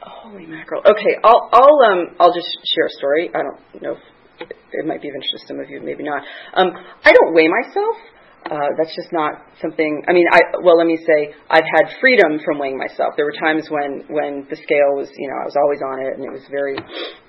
[0.00, 0.82] Holy mackerel.
[0.86, 3.30] Okay, I'll I'll um I'll just share a story.
[3.34, 3.96] I don't know
[4.40, 6.22] if it might be of interest to some of you, maybe not.
[6.54, 6.70] Um,
[7.04, 7.96] I don't weigh myself.
[8.44, 10.04] Uh, that's just not something.
[10.06, 13.14] I mean, I well, let me say, I've had freedom from weighing myself.
[13.16, 16.14] There were times when when the scale was, you know, I was always on it,
[16.14, 16.76] and it was very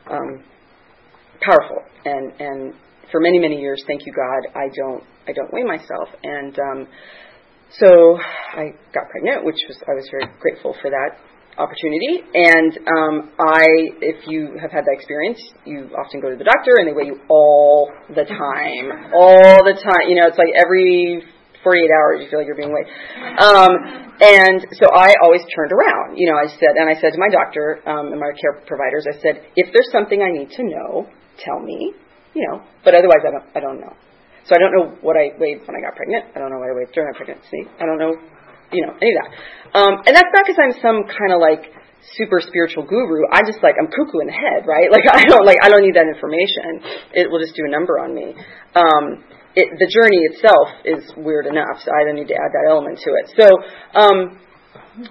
[0.10, 0.43] um,
[1.41, 1.82] powerful.
[2.06, 2.73] And and
[3.12, 6.10] for many many years, thank you God, I don't I don't weigh myself.
[6.24, 6.88] And um,
[7.80, 8.17] so
[8.56, 11.20] I got pregnant, which was I was very grateful for that
[11.58, 12.22] opportunity.
[12.34, 13.65] And um, I,
[14.00, 17.10] if you have had that experience, you often go to the doctor and they weigh
[17.10, 20.06] you all the time, all the time.
[20.08, 21.26] You know, it's like every
[21.63, 22.88] 48 hours you feel like you're being weighed.
[23.41, 23.74] Um,
[24.22, 26.15] and so I always turned around.
[26.15, 29.06] You know, I said, and I said to my doctor um, and my care providers,
[29.10, 31.10] I said, if there's something I need to know,
[31.43, 31.93] tell me.
[32.38, 33.93] You know, but otherwise I don't, I don't know.
[34.45, 36.38] So I don't know what I weighed when I got pregnant.
[36.38, 37.65] I don't know what I weighed during my pregnancy.
[37.82, 38.13] I don't know
[38.71, 39.30] you know, any of that.
[39.76, 41.71] Um, and that's not because I'm some kind of like
[42.15, 43.28] super spiritual guru.
[43.32, 44.88] I'm just like I'm cuckoo in the head, right?
[44.97, 46.84] Like I don't like I don't need that information.
[47.13, 48.36] It will just do a number on me.
[48.76, 49.23] Um,
[49.58, 53.02] it, the journey itself is weird enough, so I don't need to add that element
[53.02, 53.26] to it.
[53.34, 53.47] So,
[53.97, 54.38] um,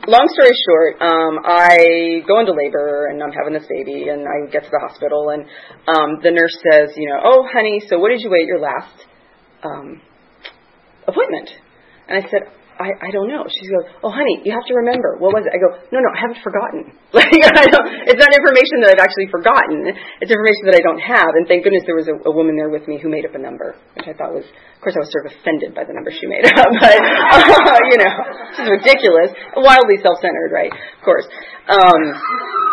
[0.07, 4.51] long story short, um, I go into labor and I'm having this baby, and I
[4.51, 5.45] get to the hospital, and
[5.89, 8.61] um, the nurse says, you know, oh honey, so what did you weigh at your
[8.61, 8.97] last
[9.63, 10.01] um,
[11.07, 11.51] appointment?
[12.09, 12.43] And I said,
[12.77, 13.49] I, I don't know.
[13.49, 15.17] She goes, oh, honey, you have to remember.
[15.17, 15.53] What was it?
[15.53, 16.93] I go, no, no, I haven't forgotten.
[17.17, 19.89] Like, I don't, it's not information that I've actually forgotten.
[20.21, 21.33] It's information that I don't have.
[21.33, 23.41] And thank goodness there was a, a woman there with me who made up a
[23.41, 26.13] number, which I thought was, of course, I was sort of offended by the number
[26.13, 26.69] she made up.
[26.77, 28.13] But, uh, you know,
[28.53, 29.33] this is ridiculous.
[29.57, 30.69] Wildly self-centered, right?
[30.69, 31.25] Of course.
[31.73, 32.03] Um,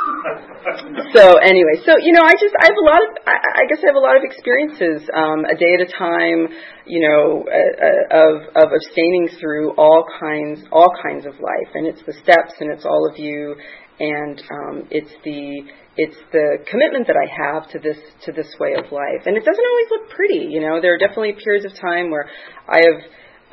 [1.15, 3.79] so anyway, so you know, I just I have a lot of I, I guess
[3.83, 6.47] I have a lot of experiences, um, a day at a time,
[6.85, 12.03] you know, uh, of of abstaining through all kinds all kinds of life, and it's
[12.05, 13.55] the steps, and it's all of you,
[13.99, 18.73] and um, it's the it's the commitment that I have to this to this way
[18.73, 20.81] of life, and it doesn't always look pretty, you know.
[20.81, 22.27] There are definitely periods of time where
[22.67, 22.99] I have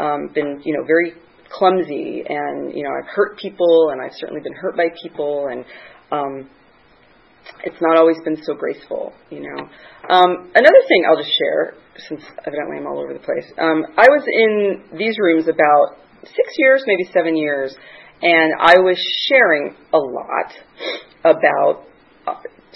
[0.00, 1.14] um, been, you know, very
[1.52, 5.64] clumsy, and you know, I've hurt people, and I've certainly been hurt by people, and
[6.10, 6.48] um,
[7.64, 9.68] it's not always been so graceful, you know.
[10.08, 11.74] Um, another thing I'll just share,
[12.08, 13.44] since evidently I'm all over the place.
[13.58, 17.74] Um, I was in these rooms about six years, maybe seven years,
[18.22, 20.52] and I was sharing a lot
[21.24, 21.84] about
[22.26, 22.34] uh,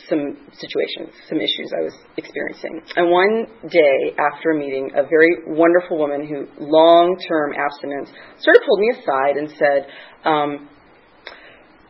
[0.09, 2.83] some situations, some issues I was experiencing.
[2.97, 8.09] And one day after a meeting, a very wonderful woman who long-term abstinence
[8.40, 9.87] sort of pulled me aside and said,
[10.25, 10.68] um,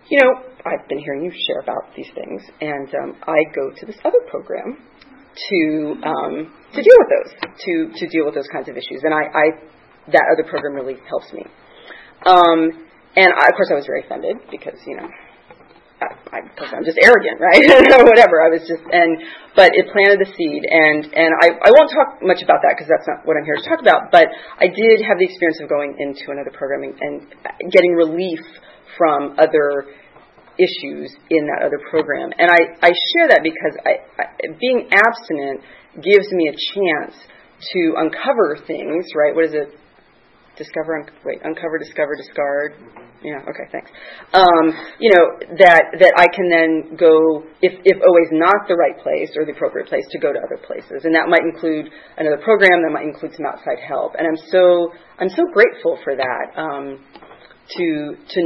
[0.09, 0.33] you know,
[0.67, 4.21] I've been hearing you share about these things, and um, I go to this other
[4.29, 4.79] program
[5.35, 5.61] to
[6.05, 9.25] um, to deal with those, to to deal with those kinds of issues, and I,
[9.33, 9.45] I
[10.13, 11.45] that other program really helps me.
[12.27, 15.09] Um, and I, of course, I was very offended because you know
[16.03, 17.63] I, I'm just arrogant, right?
[18.11, 18.43] whatever.
[18.43, 19.23] I was just and
[19.57, 22.91] but it planted the seed, and and I I won't talk much about that because
[22.91, 24.11] that's not what I'm here to talk about.
[24.11, 24.29] But
[24.61, 27.25] I did have the experience of going into another programming and
[27.71, 28.43] getting relief
[28.97, 29.87] from other
[30.59, 35.61] issues in that other program, and I I share that because I, I being abstinent
[35.97, 37.15] gives me a chance
[37.73, 39.35] to uncover things, right?
[39.35, 39.79] What is it?
[40.57, 42.75] discover, un- wait, uncover, discover, discard.
[43.23, 43.91] Yeah, okay, thanks.
[44.35, 44.69] Um,
[45.01, 49.01] you know that that I can then go if if OA is not the right
[49.01, 52.37] place or the appropriate place to go to other places, and that might include another
[52.45, 56.47] program, that might include some outside help, and I'm so I'm so grateful for that.
[56.53, 57.01] Um,
[57.65, 58.41] to to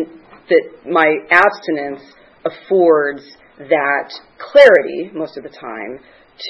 [0.48, 2.02] that my abstinence
[2.44, 3.22] affords
[3.58, 5.98] that clarity most of the time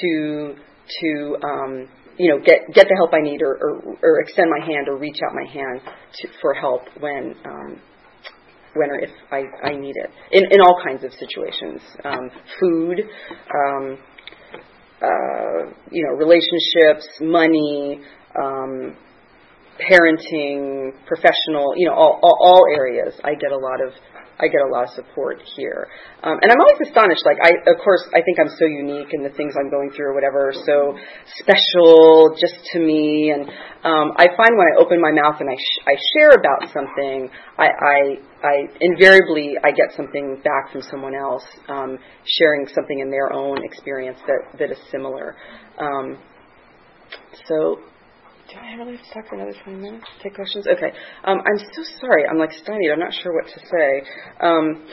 [0.01, 0.55] to
[1.01, 1.87] to um,
[2.19, 4.97] you know, get get the help I need, or, or, or extend my hand, or
[4.97, 5.79] reach out my hand
[6.13, 7.81] to, for help when um,
[8.75, 10.09] when or if I, I need it.
[10.31, 13.97] In, in all kinds of situations, um, food, um,
[15.01, 18.01] uh, you know, relationships, money,
[18.37, 18.95] um,
[19.79, 23.13] parenting, professional, you know, all, all, all areas.
[23.23, 23.93] I get a lot of
[24.39, 25.89] I get a lot of support here.
[26.23, 27.23] Um, and I'm always astonished.
[27.25, 30.11] Like, I, of course, I think I'm so unique in the things I'm going through
[30.11, 30.95] or whatever, are so
[31.43, 33.35] special just to me.
[33.35, 33.49] And
[33.83, 37.29] um, I find when I open my mouth and I, sh- I share about something,
[37.57, 37.99] I, I,
[38.39, 41.99] I invariably I get something back from someone else um,
[42.39, 45.35] sharing something in their own experience that, that is similar.
[45.77, 46.17] Um,
[47.45, 47.79] so
[48.49, 50.05] do I really have to talk for another 20 minutes?
[50.23, 50.65] Take questions?
[50.65, 50.89] Okay.
[51.23, 52.25] Um, I'm so sorry.
[52.25, 52.89] I'm like stymied.
[52.91, 53.89] I'm not sure what to say.
[54.41, 54.89] Um,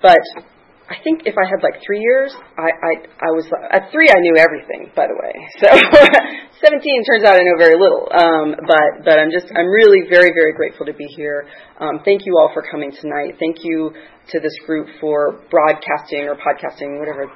[0.00, 0.22] but
[0.86, 4.18] I think if I had like three years, I, I, I was, at three I
[4.22, 5.34] knew everything, by the way.
[5.58, 5.66] So
[6.66, 8.06] 17 turns out I know very little.
[8.14, 11.46] Um, but, but I'm just, I'm really very, very grateful to be here.
[11.78, 13.38] Um, thank you all for coming tonight.
[13.42, 13.90] Thank you
[14.30, 17.26] to this group for broadcasting or podcasting, whatever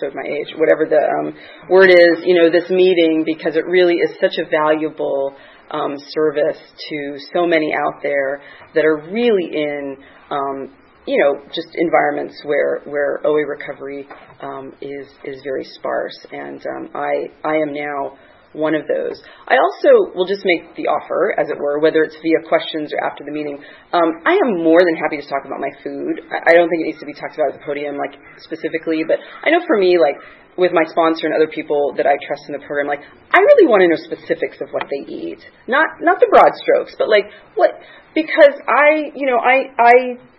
[0.00, 1.34] showed my age, whatever the um,
[1.68, 5.34] word is, you know, this meeting because it really is such a valuable
[5.70, 6.58] um, service
[6.90, 8.40] to so many out there
[8.74, 9.96] that are really in,
[10.30, 10.72] um,
[11.06, 14.06] you know, just environments where where OA recovery
[14.42, 18.18] um, is is very sparse, and um, I I am now
[18.52, 19.20] one of those.
[19.46, 23.00] I also will just make the offer, as it were, whether it's via questions or
[23.04, 23.60] after the meeting.
[23.92, 26.24] Um, I am more than happy to talk about my food.
[26.32, 29.04] I, I don't think it needs to be talked about at the podium, like specifically,
[29.04, 30.16] but I know for me, like
[30.58, 33.70] with my sponsor and other people that I trust in the program, like I really
[33.70, 35.38] want to know specifics of what they eat,
[35.70, 37.78] not not the broad strokes, but like what
[38.12, 39.94] because I, you know, I I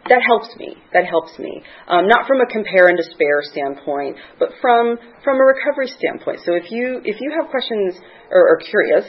[0.10, 0.76] that helps me.
[0.94, 1.62] That helps me.
[1.88, 6.40] Um, not from a compare and despair standpoint, but from from a recovery standpoint.
[6.46, 7.96] So if you if you have questions
[8.32, 9.06] or, or curious,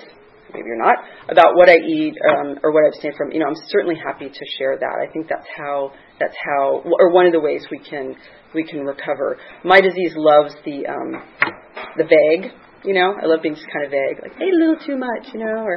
[0.53, 0.97] maybe you're not
[1.29, 4.29] about what I eat um, or what I abstain from, you know, I'm certainly happy
[4.29, 4.97] to share that.
[5.01, 8.15] I think that's how that's how or one of the ways we can
[8.55, 9.39] we can recover.
[9.65, 11.23] My disease loves the um,
[11.97, 12.53] the vague
[12.85, 15.29] you know, I love being just kind of vague, like ate a little too much,
[15.35, 15.77] you know, or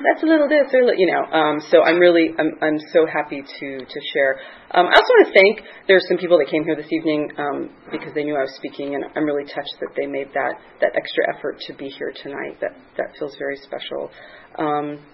[0.00, 1.20] that's a little this or you know.
[1.28, 4.40] Um, so I'm really I'm I'm so happy to to share.
[4.72, 7.68] Um, I also want to thank there's some people that came here this evening um,
[7.92, 10.96] because they knew I was speaking, and I'm really touched that they made that that
[10.96, 12.56] extra effort to be here tonight.
[12.60, 14.08] That that feels very special.
[14.56, 15.04] Um,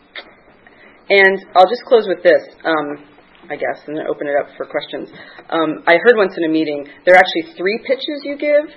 [1.10, 2.42] and I'll just close with this.
[2.64, 3.10] Um,
[3.46, 5.08] I guess, and then open it up for questions.
[5.50, 8.74] Um, I heard once in a meeting there are actually three pitches you give.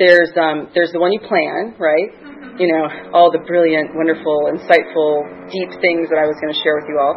[0.00, 2.08] There's um, there's the one you plan, right?
[2.56, 6.80] You know, all the brilliant, wonderful, insightful, deep things that I was going to share
[6.80, 7.14] with you all.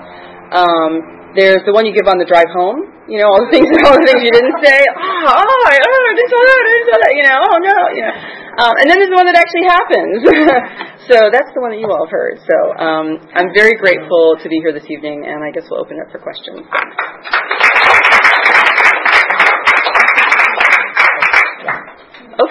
[0.51, 0.91] Um,
[1.31, 2.91] there's the one you give on the drive home.
[3.07, 4.83] You know, all the things, all the things you didn't say.
[4.99, 6.59] Oh, oh, I, oh, I didn't say that.
[6.59, 7.13] I didn't say that.
[7.15, 7.77] You know, oh no.
[7.95, 8.15] You know,
[8.67, 10.19] um, and then there's the one that actually happens.
[11.09, 12.37] so that's the one that you all have heard.
[12.43, 15.97] So um, I'm very grateful to be here this evening, and I guess we'll open
[15.97, 16.67] it up for questions.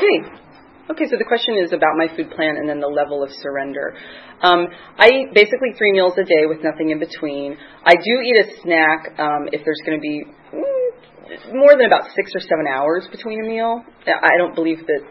[0.03, 0.43] Okay.
[0.91, 3.95] Okay, so the question is about my food plan and then the level of surrender.
[4.43, 4.67] Um,
[4.99, 7.55] I eat basically three meals a day with nothing in between.
[7.87, 12.11] I do eat a snack um, if there's going to be mm, more than about
[12.19, 13.87] six or seven hours between a meal.
[14.11, 15.03] I don't believe that,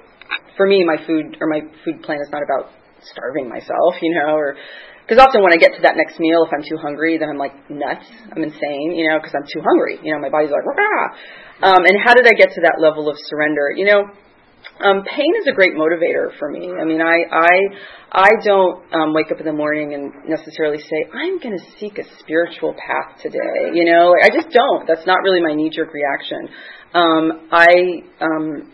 [0.60, 2.76] for me, my food or my food plan is not about
[3.16, 4.60] starving myself, you know, or
[5.08, 7.40] because often when I get to that next meal, if I'm too hungry, then I'm
[7.40, 8.06] like nuts.
[8.28, 10.04] I'm insane, you know, because I'm too hungry.
[10.04, 11.72] You know, my body's like, Rah!
[11.72, 13.72] um, and how did I get to that level of surrender?
[13.72, 14.04] You know,
[14.84, 16.72] um, pain is a great motivator for me.
[16.72, 17.58] I mean, I I
[18.12, 21.98] I don't um, wake up in the morning and necessarily say I'm going to seek
[21.98, 23.74] a spiritual path today.
[23.74, 24.88] You know, I just don't.
[24.88, 26.50] That's not really my knee jerk reaction.
[26.94, 27.68] Um, I
[28.20, 28.71] um,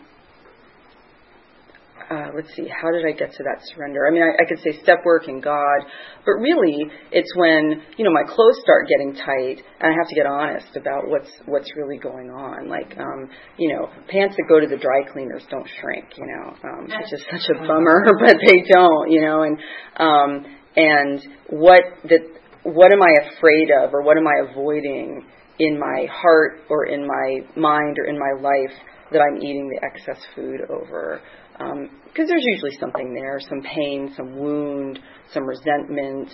[2.10, 4.06] uh, let's see, how did I get to that surrender?
[4.08, 5.84] I mean, I, I could say step work and God,
[6.24, 10.14] but really, it's when you know my clothes start getting tight, and I have to
[10.14, 12.68] get honest about what's what's really going on.
[12.68, 16.06] Like, um, you know, pants that go to the dry cleaners don't shrink.
[16.16, 19.10] You know, um, it's just such a bummer, but they don't.
[19.10, 19.58] You know, and
[19.96, 22.24] um, and what that
[22.62, 25.26] what am I afraid of, or what am I avoiding
[25.58, 28.72] in my heart, or in my mind, or in my life?
[29.10, 31.20] that I'm eating the excess food over.
[31.58, 35.00] Because um, there's usually something there some pain, some wound,
[35.32, 36.30] some resentment,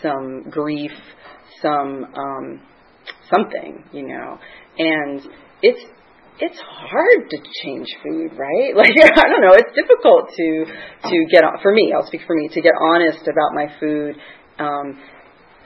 [0.00, 0.92] some grief,
[1.60, 2.62] some um,
[3.30, 4.38] something, you know.
[4.78, 5.20] And
[5.62, 5.84] it's
[6.40, 8.74] it's hard to change food, right?
[8.76, 10.64] Like I don't know, it's difficult to
[11.10, 11.92] to get for me.
[11.94, 14.16] I'll speak for me to get honest about my food,
[14.58, 15.00] um,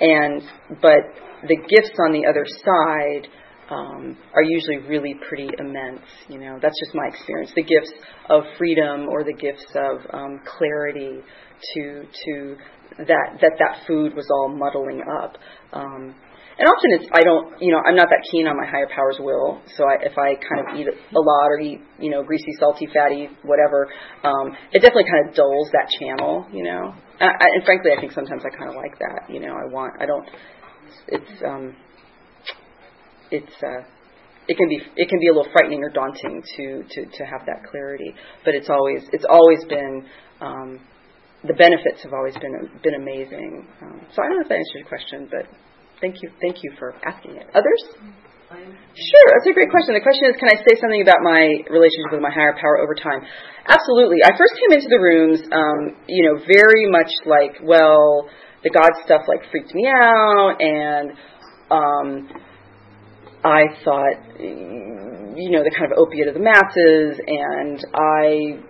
[0.00, 0.42] and
[0.80, 1.04] but
[1.46, 3.28] the gifts on the other side
[3.72, 6.02] um, are usually really pretty immense.
[6.28, 7.50] You know, that's just my experience.
[7.56, 7.92] The gifts
[8.28, 11.20] of freedom or the gifts of um, clarity
[11.74, 12.56] to to
[12.98, 15.38] that that that food was all muddling up.
[15.72, 16.14] Um,
[16.58, 19.16] and often it's I don't you know I'm not that keen on my higher powers
[19.18, 19.62] will.
[19.76, 22.86] So I, if I kind of eat a lot or eat you know greasy, salty,
[22.92, 23.88] fatty, whatever,
[24.22, 26.46] um, it definitely kind of dulls that channel.
[26.52, 29.32] You know, I, I, and frankly, I think sometimes I kind of like that.
[29.32, 30.28] You know, I want I don't.
[31.08, 31.74] It's um,
[33.32, 33.82] it's uh,
[34.48, 37.46] it can be it can be a little frightening or daunting to to to have
[37.46, 38.14] that clarity.
[38.44, 40.04] But it's always it's always been
[40.40, 40.80] um,
[41.42, 43.66] the benefits have always been been amazing.
[43.80, 45.48] Um, so I don't know if that answers your question, but
[46.00, 47.46] thank you thank you for asking it.
[47.54, 48.12] Others?
[48.52, 49.96] Sure, that's a great question.
[49.96, 51.40] The question is, can I say something about my
[51.72, 53.24] relationship with my higher power over time?
[53.64, 54.20] Absolutely.
[54.20, 58.28] I first came into the rooms, um, you know, very much like, well,
[58.62, 61.16] the God stuff like freaked me out, and
[61.72, 62.28] um,
[63.44, 68.62] I thought, you know, the kind of opiate of the masses, and I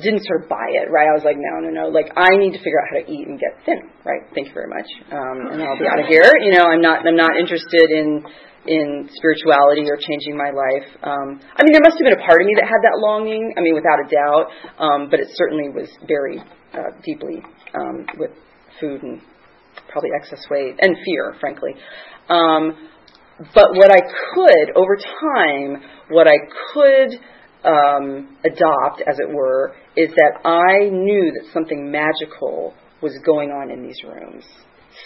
[0.00, 1.06] didn't sort of buy it, right?
[1.06, 1.92] I was like, no, no, no.
[1.92, 4.24] Like, I need to figure out how to eat and get thin, right?
[4.34, 4.88] Thank you very much.
[5.12, 6.24] Um, and I'll be out of here.
[6.40, 8.24] You know, I'm not, I'm not interested in,
[8.64, 10.88] in spirituality or changing my life.
[11.04, 13.52] Um, I mean, there must have been a part of me that had that longing.
[13.56, 14.46] I mean, without a doubt.
[14.80, 16.40] Um, but it certainly was buried
[16.72, 17.44] uh, deeply
[17.76, 18.32] um, with
[18.80, 19.20] food and
[19.92, 21.76] probably excess weight and fear, frankly.
[22.28, 22.88] Um,
[23.38, 24.00] but what I
[24.34, 26.36] could, over time, what I
[26.72, 27.18] could
[27.64, 33.70] um, adopt, as it were, is that I knew that something magical was going on
[33.70, 34.44] in these rooms.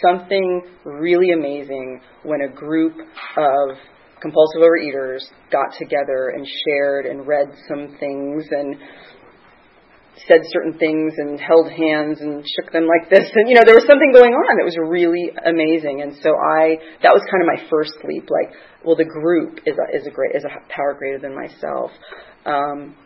[0.03, 2.95] Something really amazing when a group
[3.37, 3.77] of
[4.21, 8.77] compulsive overeaters got together and shared and read some things and
[10.27, 13.77] said certain things and held hands and shook them like this and you know there
[13.77, 17.47] was something going on that was really amazing and so I that was kind of
[17.47, 18.55] my first leap like
[18.85, 21.91] well the group is a, is a great is a power greater than myself
[22.47, 22.97] um,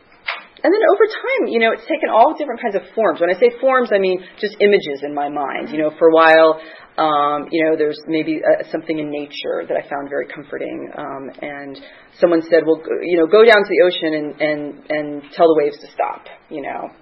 [0.62, 3.20] and then over time, you know, it's taken all different kinds of forms.
[3.20, 5.70] When I say forms, I mean just images in my mind.
[5.70, 6.62] You know, for a while,
[6.98, 10.88] um, you know, there's maybe uh, something in nature that I found very comforting.
[10.96, 11.81] Um, and
[12.20, 15.59] someone said, well, you know, go down to the ocean and, and, and tell the
[15.59, 16.94] waves to stop, you know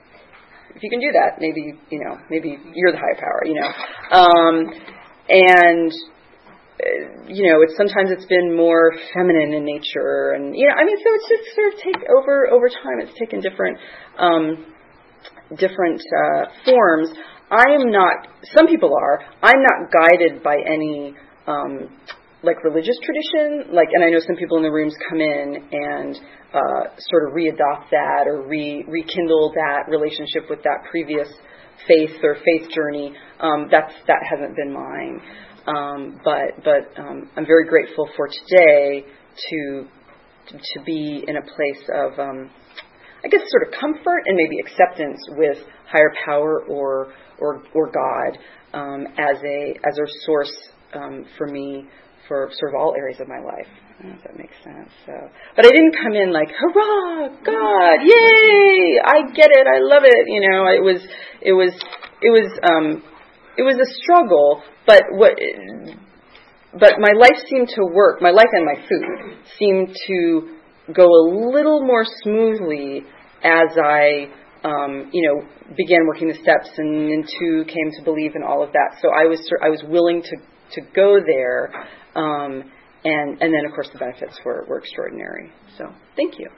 [0.74, 3.70] if you can do that, maybe you know, maybe you're the higher power, you know.
[4.11, 4.70] Um,
[5.28, 5.92] and
[6.80, 10.85] uh, you know, it's sometimes it's been more feminine in nature, and you know, I
[10.85, 13.00] mean, so it's just sort of take over over time.
[13.00, 13.78] It's taken different
[14.18, 14.66] um,
[15.59, 17.11] different uh, forms.
[17.50, 18.28] I am not.
[18.54, 19.20] Some people are.
[19.42, 21.14] I'm not guided by any.
[21.46, 21.90] Um,
[22.42, 26.16] like religious tradition, like, and I know some people in the rooms come in and
[26.55, 31.29] uh, sort of readopt that or re- rekindle that relationship with that previous
[31.87, 33.12] faith or faith journey.
[33.40, 35.20] Um, that's that hasn't been mine,
[35.66, 39.05] um, but but um, I'm very grateful for today
[39.50, 39.87] to
[40.50, 42.50] to be in a place of um,
[43.22, 48.38] I guess sort of comfort and maybe acceptance with higher power or or or God
[48.72, 50.53] um, as a as a source
[50.94, 51.87] um, for me
[52.30, 53.66] for sort of all areas of my life.
[53.98, 54.88] If that makes sense.
[55.04, 55.12] So,
[55.56, 60.30] but I didn't come in like, hurrah, God, yay, I get it, I love it.
[60.30, 61.02] You know, it was,
[61.42, 61.74] it was,
[62.22, 63.02] it was, um,
[63.58, 64.62] it was a struggle.
[64.86, 65.34] But what,
[66.78, 68.22] but my life seemed to work.
[68.22, 70.56] My life and my food seemed to
[70.94, 73.02] go a little more smoothly
[73.42, 74.30] as I
[74.62, 75.42] um, you know,
[75.76, 78.98] began working the steps and, two came to believe in all of that.
[79.00, 80.36] So I was I was willing to
[80.74, 81.72] to go there
[82.20, 82.52] um,
[83.04, 85.50] and, and then, of course, the benefits were, were extraordinary.
[85.78, 85.85] So,
[86.16, 86.48] thank you.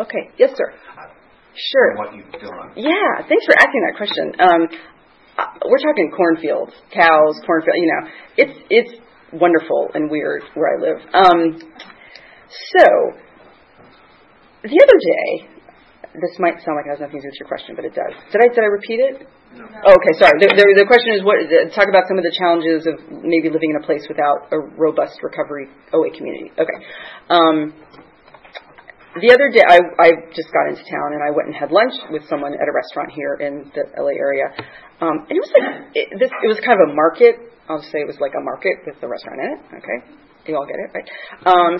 [0.00, 0.72] Okay, yes, sir.
[1.54, 1.96] Sure.
[1.96, 2.72] What you've done.
[2.76, 4.32] Yeah, thanks for asking that question.
[4.40, 4.68] Um,
[5.38, 7.76] uh, we're talking cornfields, cows, cornfield.
[7.76, 8.92] You know, it's it's
[9.32, 11.00] wonderful and weird where I live.
[11.14, 11.60] Um,
[12.76, 12.84] so
[14.62, 15.55] the other day,
[16.20, 18.14] this might sound like it has nothing to do with your question, but it does.
[18.32, 19.14] Did I did I repeat it?
[19.56, 19.64] No.
[19.64, 20.36] okay, sorry.
[20.36, 21.40] The, the, the, question is what
[21.72, 25.22] talk about some of the challenges of maybe living in a place without a robust
[25.24, 26.52] recovery OA community.
[26.52, 26.78] Okay.
[27.32, 27.72] Um,
[29.16, 31.96] the other day, I, I just got into town and I went and had lunch
[32.12, 34.52] with someone at a restaurant here in the LA area.
[35.00, 36.28] Um, and it was like it, this.
[36.44, 37.40] It was kind of a market.
[37.64, 39.60] I'll say it was like a market with the restaurant in it.
[39.80, 39.98] Okay,
[40.48, 41.08] you all get it, right?
[41.46, 41.72] Um,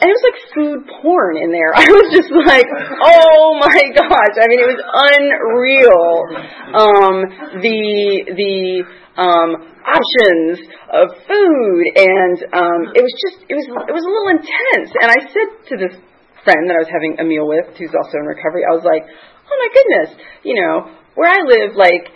[0.00, 1.70] and it was like food porn in there.
[1.76, 2.66] I was just like,
[3.04, 4.34] oh my gosh!
[4.40, 6.04] I mean, it was unreal.
[6.74, 7.16] Um,
[7.62, 7.80] the
[8.34, 8.56] the
[9.20, 9.50] um,
[9.84, 10.58] options
[10.90, 14.90] of food, and um, it was just it was it was a little intense.
[14.98, 15.94] And I said to this
[16.44, 19.02] friend that I was having a meal with, who's also in recovery, I was like,
[19.08, 20.10] oh my goodness,
[20.44, 22.12] you know, where I live, like,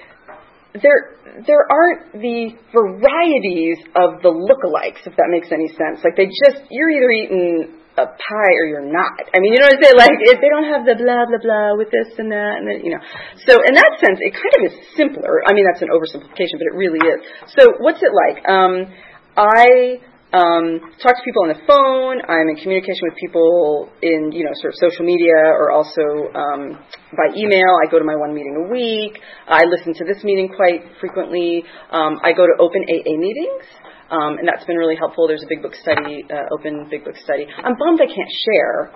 [0.74, 1.16] there
[1.46, 6.04] there aren't the varieties of the lookalikes, if that makes any sense.
[6.04, 9.26] Like they just you're either eating a pie or you're not.
[9.34, 9.98] I mean, you know what I'm saying?
[9.98, 12.84] Like if they don't have the blah blah blah with this and that and then
[12.84, 13.02] you know.
[13.48, 15.40] So in that sense, it kind of is simpler.
[15.48, 17.20] I mean, that's an oversimplification, but it really is.
[17.56, 18.44] So what's it like?
[18.44, 18.92] Um,
[19.38, 22.20] I um, talk to people on the phone.
[22.28, 26.04] I'm in communication with people in, you know, sort of social media or also
[26.36, 26.76] um,
[27.16, 27.80] by email.
[27.80, 29.16] I go to my one meeting a week.
[29.48, 31.64] I listen to this meeting quite frequently.
[31.90, 33.64] Um, I go to open AA meetings.
[34.10, 35.28] Um, and that's been really helpful.
[35.28, 37.44] There's a big book study, uh, open big book study.
[37.48, 38.92] I'm bummed I can't share,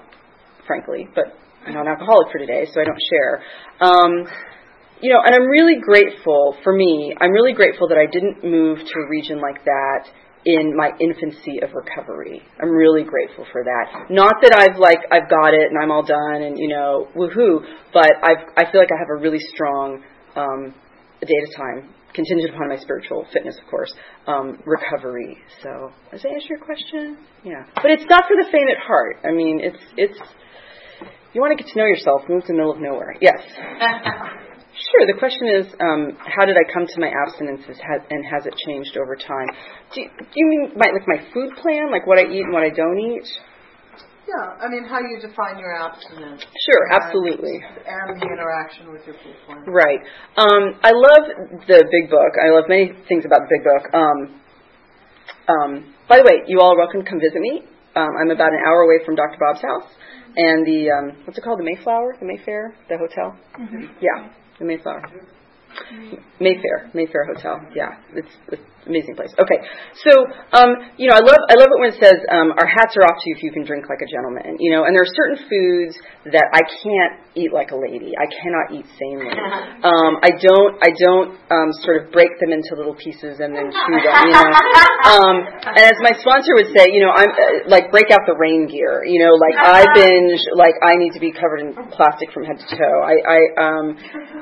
[0.67, 1.33] frankly, but
[1.67, 3.35] I'm not an alcoholic for today, so I don't share.
[3.81, 4.13] Um,
[5.01, 7.15] you know, and I'm really grateful for me.
[7.21, 10.09] I'm really grateful that I didn't move to a region like that
[10.45, 12.43] in my infancy of recovery.
[12.61, 14.11] I'm really grateful for that.
[14.11, 17.61] Not that I've like I've got it and I'm all done and you know woohoo,
[17.93, 20.03] but I've I feel like I have a really strong
[20.35, 20.75] um,
[21.21, 23.93] data time contingent upon my spiritual fitness, of course,
[24.27, 25.39] um, recovery.
[25.63, 27.19] So does that answer your question?
[27.45, 29.19] Yeah, but it's not for the faint at heart.
[29.25, 30.19] I mean, it's it's
[31.33, 32.23] you want to get to know yourself.
[32.29, 33.17] Move to the middle of nowhere.
[33.21, 33.41] Yes.
[34.93, 35.09] Sure.
[35.09, 38.93] The question is, um, how did I come to my abstinence, and has it changed
[39.01, 39.49] over time?
[39.95, 42.53] Do you, do you mean my, like my food plan, like what I eat and
[42.53, 43.25] what I don't eat?
[44.29, 46.45] Yeah, I mean how you define your abstinence.
[46.45, 47.57] Sure, and, absolutely.
[47.89, 49.65] And the interaction with your food plan.
[49.65, 50.01] Right.
[50.37, 51.25] Um, I love
[51.65, 52.33] the Big Book.
[52.37, 53.85] I love many things about the Big Book.
[53.97, 54.19] Um,
[55.49, 57.65] um, by the way, you all are welcome to come visit me.
[57.97, 59.37] Um, I'm about an hour away from Dr.
[59.41, 59.89] Bob's house,
[60.37, 63.37] and the um, what's it called, the Mayflower, the Mayfair, the hotel.
[63.59, 64.01] Mm-hmm.
[64.01, 65.03] Yeah, the Mayflower.
[66.41, 67.61] Mayfair, Mayfair Hotel.
[67.75, 69.31] Yeah, it's, it's amazing place.
[69.39, 69.59] Okay,
[70.03, 72.99] so um, you know, I love I love it when it says um, our hats
[72.99, 74.59] are off to you if you can drink like a gentleman.
[74.59, 75.95] You know, and there are certain foods
[76.31, 78.15] that I can't eat like a lady.
[78.19, 79.31] I cannot eat sanely.
[79.83, 83.67] Um, I don't I don't um, sort of break them into little pieces and then
[83.67, 84.15] chew them.
[84.31, 84.47] You know,
[85.11, 85.37] um,
[85.75, 88.71] and as my sponsor would say, you know, I'm uh, like break out the rain
[88.71, 89.03] gear.
[89.03, 92.63] You know, like I binge like I need to be covered in plastic from head
[92.63, 92.99] to toe.
[93.03, 93.87] I, I um,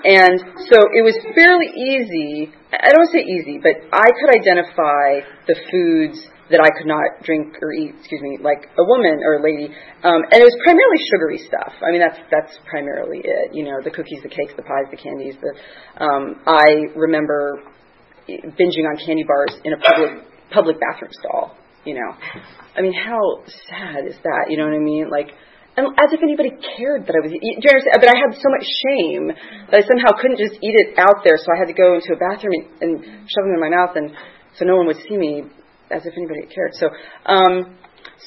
[0.05, 0.37] and
[0.68, 6.22] so it was fairly easy I don't say easy, but I could identify the foods
[6.50, 9.70] that I could not drink or eat, excuse me, like a woman or a lady.
[10.02, 11.74] Um, and it was primarily sugary stuff.
[11.82, 13.54] I mean, that's that's primarily it.
[13.54, 15.34] You know, the cookies, the cakes, the pies, the candies.
[15.42, 15.52] The
[16.02, 17.62] um, I remember
[18.28, 21.58] binging on candy bars in a public public bathroom stall.
[21.84, 22.10] You know,
[22.76, 24.46] I mean, how sad is that?
[24.48, 25.10] You know what I mean?
[25.10, 25.30] Like
[25.81, 27.33] and as if anybody cared that I was.
[27.33, 27.97] Understand?
[27.97, 29.24] But I had so much shame
[29.72, 32.12] that I somehow couldn't just eat it out there, so I had to go into
[32.12, 32.93] a bathroom and, and
[33.33, 34.12] shove them in my mouth, and
[34.61, 35.49] so no one would see me,
[35.89, 36.76] as if anybody cared.
[36.76, 36.93] So,
[37.24, 37.81] um,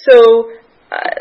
[0.09, 0.49] so
[0.89, 1.13] uh,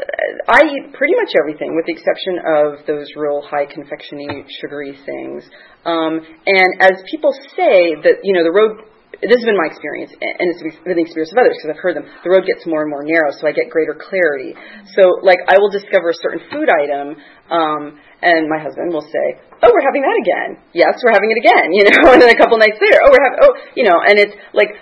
[0.49, 5.45] I eat pretty much everything, with the exception of those real high confectiony, sugary things.
[5.85, 8.85] Um, and as people say that, you know, the road
[9.23, 11.95] this has been my experience, and it's been the experience of others because I've heard
[11.95, 12.07] them.
[12.27, 14.59] The road gets more and more narrow, so I get greater clarity.
[14.99, 17.15] So, like, I will discover a certain food item,
[17.47, 19.27] um, and my husband will say,
[19.63, 20.51] "Oh, we're having that again.
[20.75, 23.23] Yes, we're having it again." You know, and then a couple nights later, "Oh, we're
[23.23, 24.75] having oh, you know," and it's like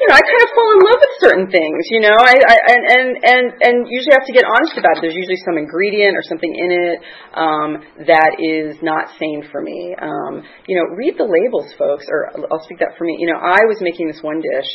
[0.00, 2.56] you know, I kind of fall in love with certain things, you know, I, I
[2.72, 5.06] and, and, and, and usually have to get honest about it.
[5.06, 6.98] There's usually some ingredient or something in it,
[7.36, 7.70] um,
[8.08, 9.94] that is not sane for me.
[9.98, 13.16] Um, you know, read the labels, folks, or I'll speak that for me.
[13.20, 14.70] You know, I was making this one dish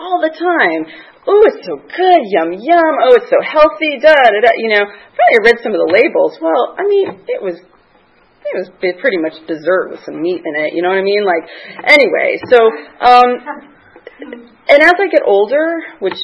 [0.00, 0.82] all the time.
[1.28, 2.94] Oh, it's so good, yum yum.
[3.04, 4.52] Oh, it's so healthy, da da da.
[4.56, 6.40] You know, I read some of the labels.
[6.40, 10.72] Well, I mean, it was it was pretty much dessert with some meat in it.
[10.72, 11.22] You know what I mean?
[11.28, 11.44] Like,
[11.84, 12.58] anyway, so
[13.04, 13.30] um,
[14.20, 16.14] and as I get older, which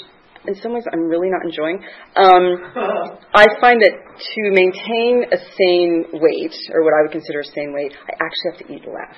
[0.47, 1.83] in some ways I'm really not enjoying,
[2.15, 2.45] um,
[3.35, 7.75] I find that to maintain a sane weight, or what I would consider a sane
[7.75, 9.17] weight, I actually have to eat less.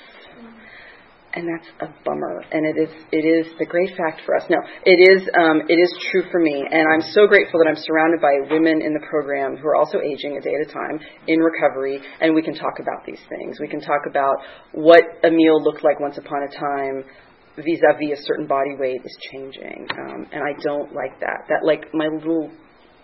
[1.35, 2.43] and that's a bummer.
[2.51, 4.45] And it is it is the great fact for us.
[4.49, 7.77] No, it is um, it is true for me, and I'm so grateful that I'm
[7.77, 10.99] surrounded by women in the program who are also aging a day at a time
[11.29, 13.61] in recovery, and we can talk about these things.
[13.61, 14.37] We can talk about
[14.73, 17.05] what a meal looked like once upon a time.
[17.59, 21.47] Vis-a-vis a certain body weight is changing, um, and I don't like that.
[21.49, 22.51] That like my little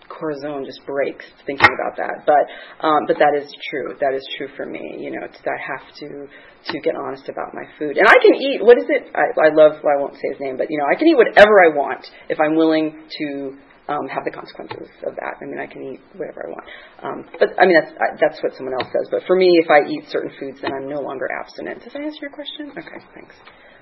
[0.07, 2.25] corazon just breaks thinking about that.
[2.25, 2.45] But
[2.85, 3.95] um, but that is true.
[3.99, 4.81] That is true for me.
[4.99, 6.27] You know, it's, I have to
[6.71, 8.63] to get honest about my food, and I can eat.
[8.63, 9.11] What is it?
[9.13, 9.81] I, I love.
[9.83, 12.05] Well, I won't say his name, but you know, I can eat whatever I want
[12.29, 13.57] if I'm willing to.
[13.85, 15.37] Um, have the consequences of that.
[15.37, 16.65] I mean, I can eat whatever I want,
[17.05, 19.05] um, but I mean that's that's what someone else says.
[19.13, 21.83] But for me, if I eat certain foods, then I'm no longer abstinent.
[21.85, 22.73] Does that answer your question?
[22.73, 23.37] Okay, thanks.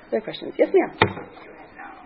[0.08, 0.54] Other questions?
[0.58, 1.28] Yes, ma'am.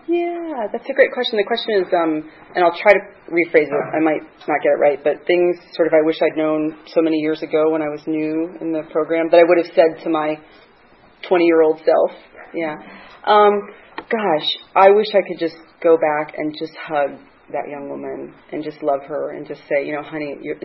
[0.08, 1.36] Yeah, that's a great question.
[1.36, 2.24] The question is, um,
[2.56, 3.84] and I'll try to rephrase it.
[3.92, 7.02] I might not get it right, but things sort of I wish I'd known so
[7.02, 10.02] many years ago when I was new in the program that I would have said
[10.04, 10.36] to my
[11.28, 12.16] 20 year old self.
[12.54, 12.74] Yeah.
[13.26, 13.52] Um,
[13.96, 17.20] gosh, I wish I could just go back and just hug
[17.52, 20.56] that young woman and just love her and just say, you know, honey, you're,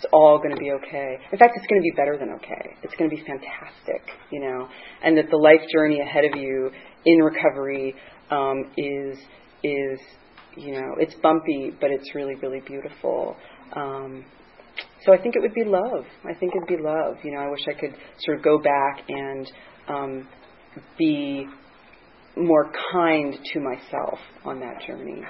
[0.00, 1.18] it's, all going to be okay.
[1.32, 2.76] In fact, it's going to be better than okay.
[2.82, 4.68] It's going to be fantastic, you know,
[5.02, 6.70] and that the life journey ahead of you
[7.04, 7.94] in recovery
[8.30, 9.18] um, is
[9.62, 10.00] is
[10.56, 13.36] you know it's bumpy, but it's really really beautiful.
[13.74, 14.24] Um,
[15.04, 16.04] so I think it would be love.
[16.24, 17.16] I think it'd be love.
[17.22, 19.52] You know, I wish I could sort of go back and
[19.88, 20.28] um,
[20.98, 21.46] be
[22.36, 25.22] more kind to myself on that journey.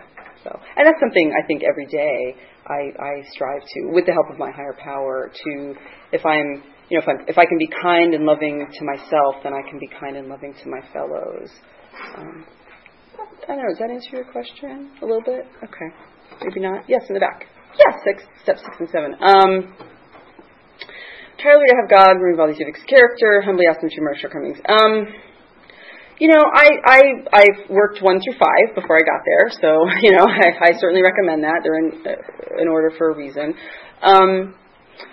[0.44, 2.36] So, and that's something I think every day
[2.66, 5.74] I, I strive to, with the help of my higher power, to
[6.12, 9.36] if I'm, you know, if, I'm, if I can be kind and loving to myself,
[9.42, 11.50] then I can be kind and loving to my fellows.
[12.16, 12.46] Um,
[13.44, 13.68] I don't know.
[13.68, 15.44] Does that answer your question a little bit?
[15.64, 15.88] Okay.
[16.42, 16.84] Maybe not.
[16.88, 17.44] Yes, in the back.
[17.76, 19.14] Yes, six, step six and seven.
[19.20, 19.74] Um,
[21.36, 24.58] entirely to have God remove all these defects character, humbly ask them to remove shortcomings.
[24.68, 25.06] Um,
[26.20, 27.00] you know, I, I,
[27.32, 31.00] I've worked one through five before I got there, so, you know, I, I certainly
[31.00, 31.64] recommend that.
[31.64, 33.56] They're in, uh, in order for a reason.
[34.04, 34.54] Um,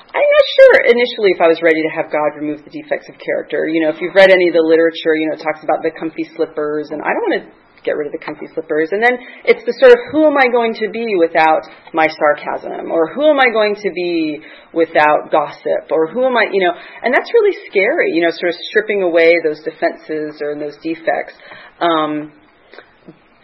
[0.07, 3.15] I'm not sure initially if I was ready to have God remove the defects of
[3.19, 3.71] character.
[3.71, 5.95] You know, if you've read any of the literature, you know, it talks about the
[5.95, 7.45] comfy slippers, and I don't want to
[7.87, 8.91] get rid of the comfy slippers.
[8.91, 9.15] And then
[9.47, 11.63] it's the sort of who am I going to be without
[11.95, 12.91] my sarcasm?
[12.91, 14.43] Or who am I going to be
[14.75, 15.87] without gossip?
[15.95, 19.01] Or who am I, you know, and that's really scary, you know, sort of stripping
[19.01, 21.39] away those defenses or those defects.
[21.79, 22.35] Um,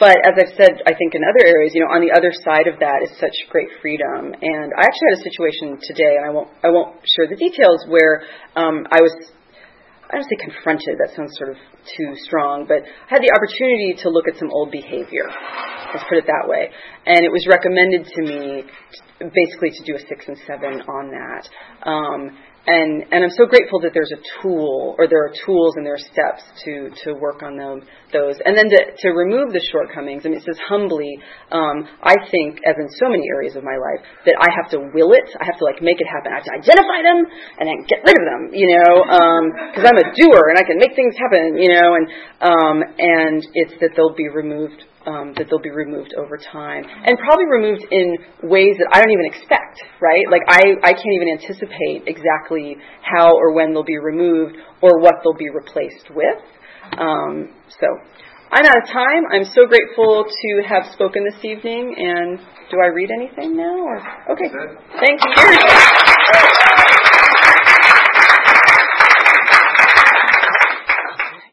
[0.03, 2.67] but as I've said, I think in other areas, you know, on the other side
[2.67, 4.35] of that is such great freedom.
[4.35, 7.87] And I actually had a situation today, and I won't, I won't share the details,
[7.87, 8.27] where
[8.57, 9.15] um, I was
[10.13, 11.57] I don't say confronted, that sounds sort of
[11.97, 15.25] too strong, but I had the opportunity to look at some old behavior.
[15.25, 16.69] Let's put it that way.
[17.09, 18.61] And it was recommended to me
[19.17, 21.43] basically to do a six and seven on that.
[21.81, 25.85] Um, and and I'm so grateful that there's a tool or there are tools and
[25.85, 27.83] there are steps to to work on them
[28.15, 30.23] those and then to to remove the shortcomings.
[30.23, 31.11] I mean, it says humbly.
[31.51, 34.79] Um, I think, as in so many areas of my life, that I have to
[34.95, 35.27] will it.
[35.35, 36.31] I have to like make it happen.
[36.31, 37.19] I have to identify them
[37.59, 38.41] and then get rid of them.
[38.55, 38.93] You know,
[39.67, 41.59] because um, I'm a doer and I can make things happen.
[41.59, 42.05] You know, and
[42.39, 47.17] um, and it's that they'll be removed um, that they'll be removed over time, and
[47.19, 49.81] probably removed in ways that I don't even expect.
[50.01, 50.25] Right?
[50.29, 55.15] Like I, I can't even anticipate exactly how or when they'll be removed or what
[55.23, 56.41] they'll be replaced with.
[56.97, 57.49] Um,
[57.79, 57.87] so
[58.51, 59.23] I'm out of time.
[59.31, 61.95] I'm so grateful to have spoken this evening.
[61.97, 62.37] And
[62.69, 63.77] do I read anything now?
[63.77, 63.97] Or
[64.29, 64.51] okay,
[64.99, 66.99] thank you.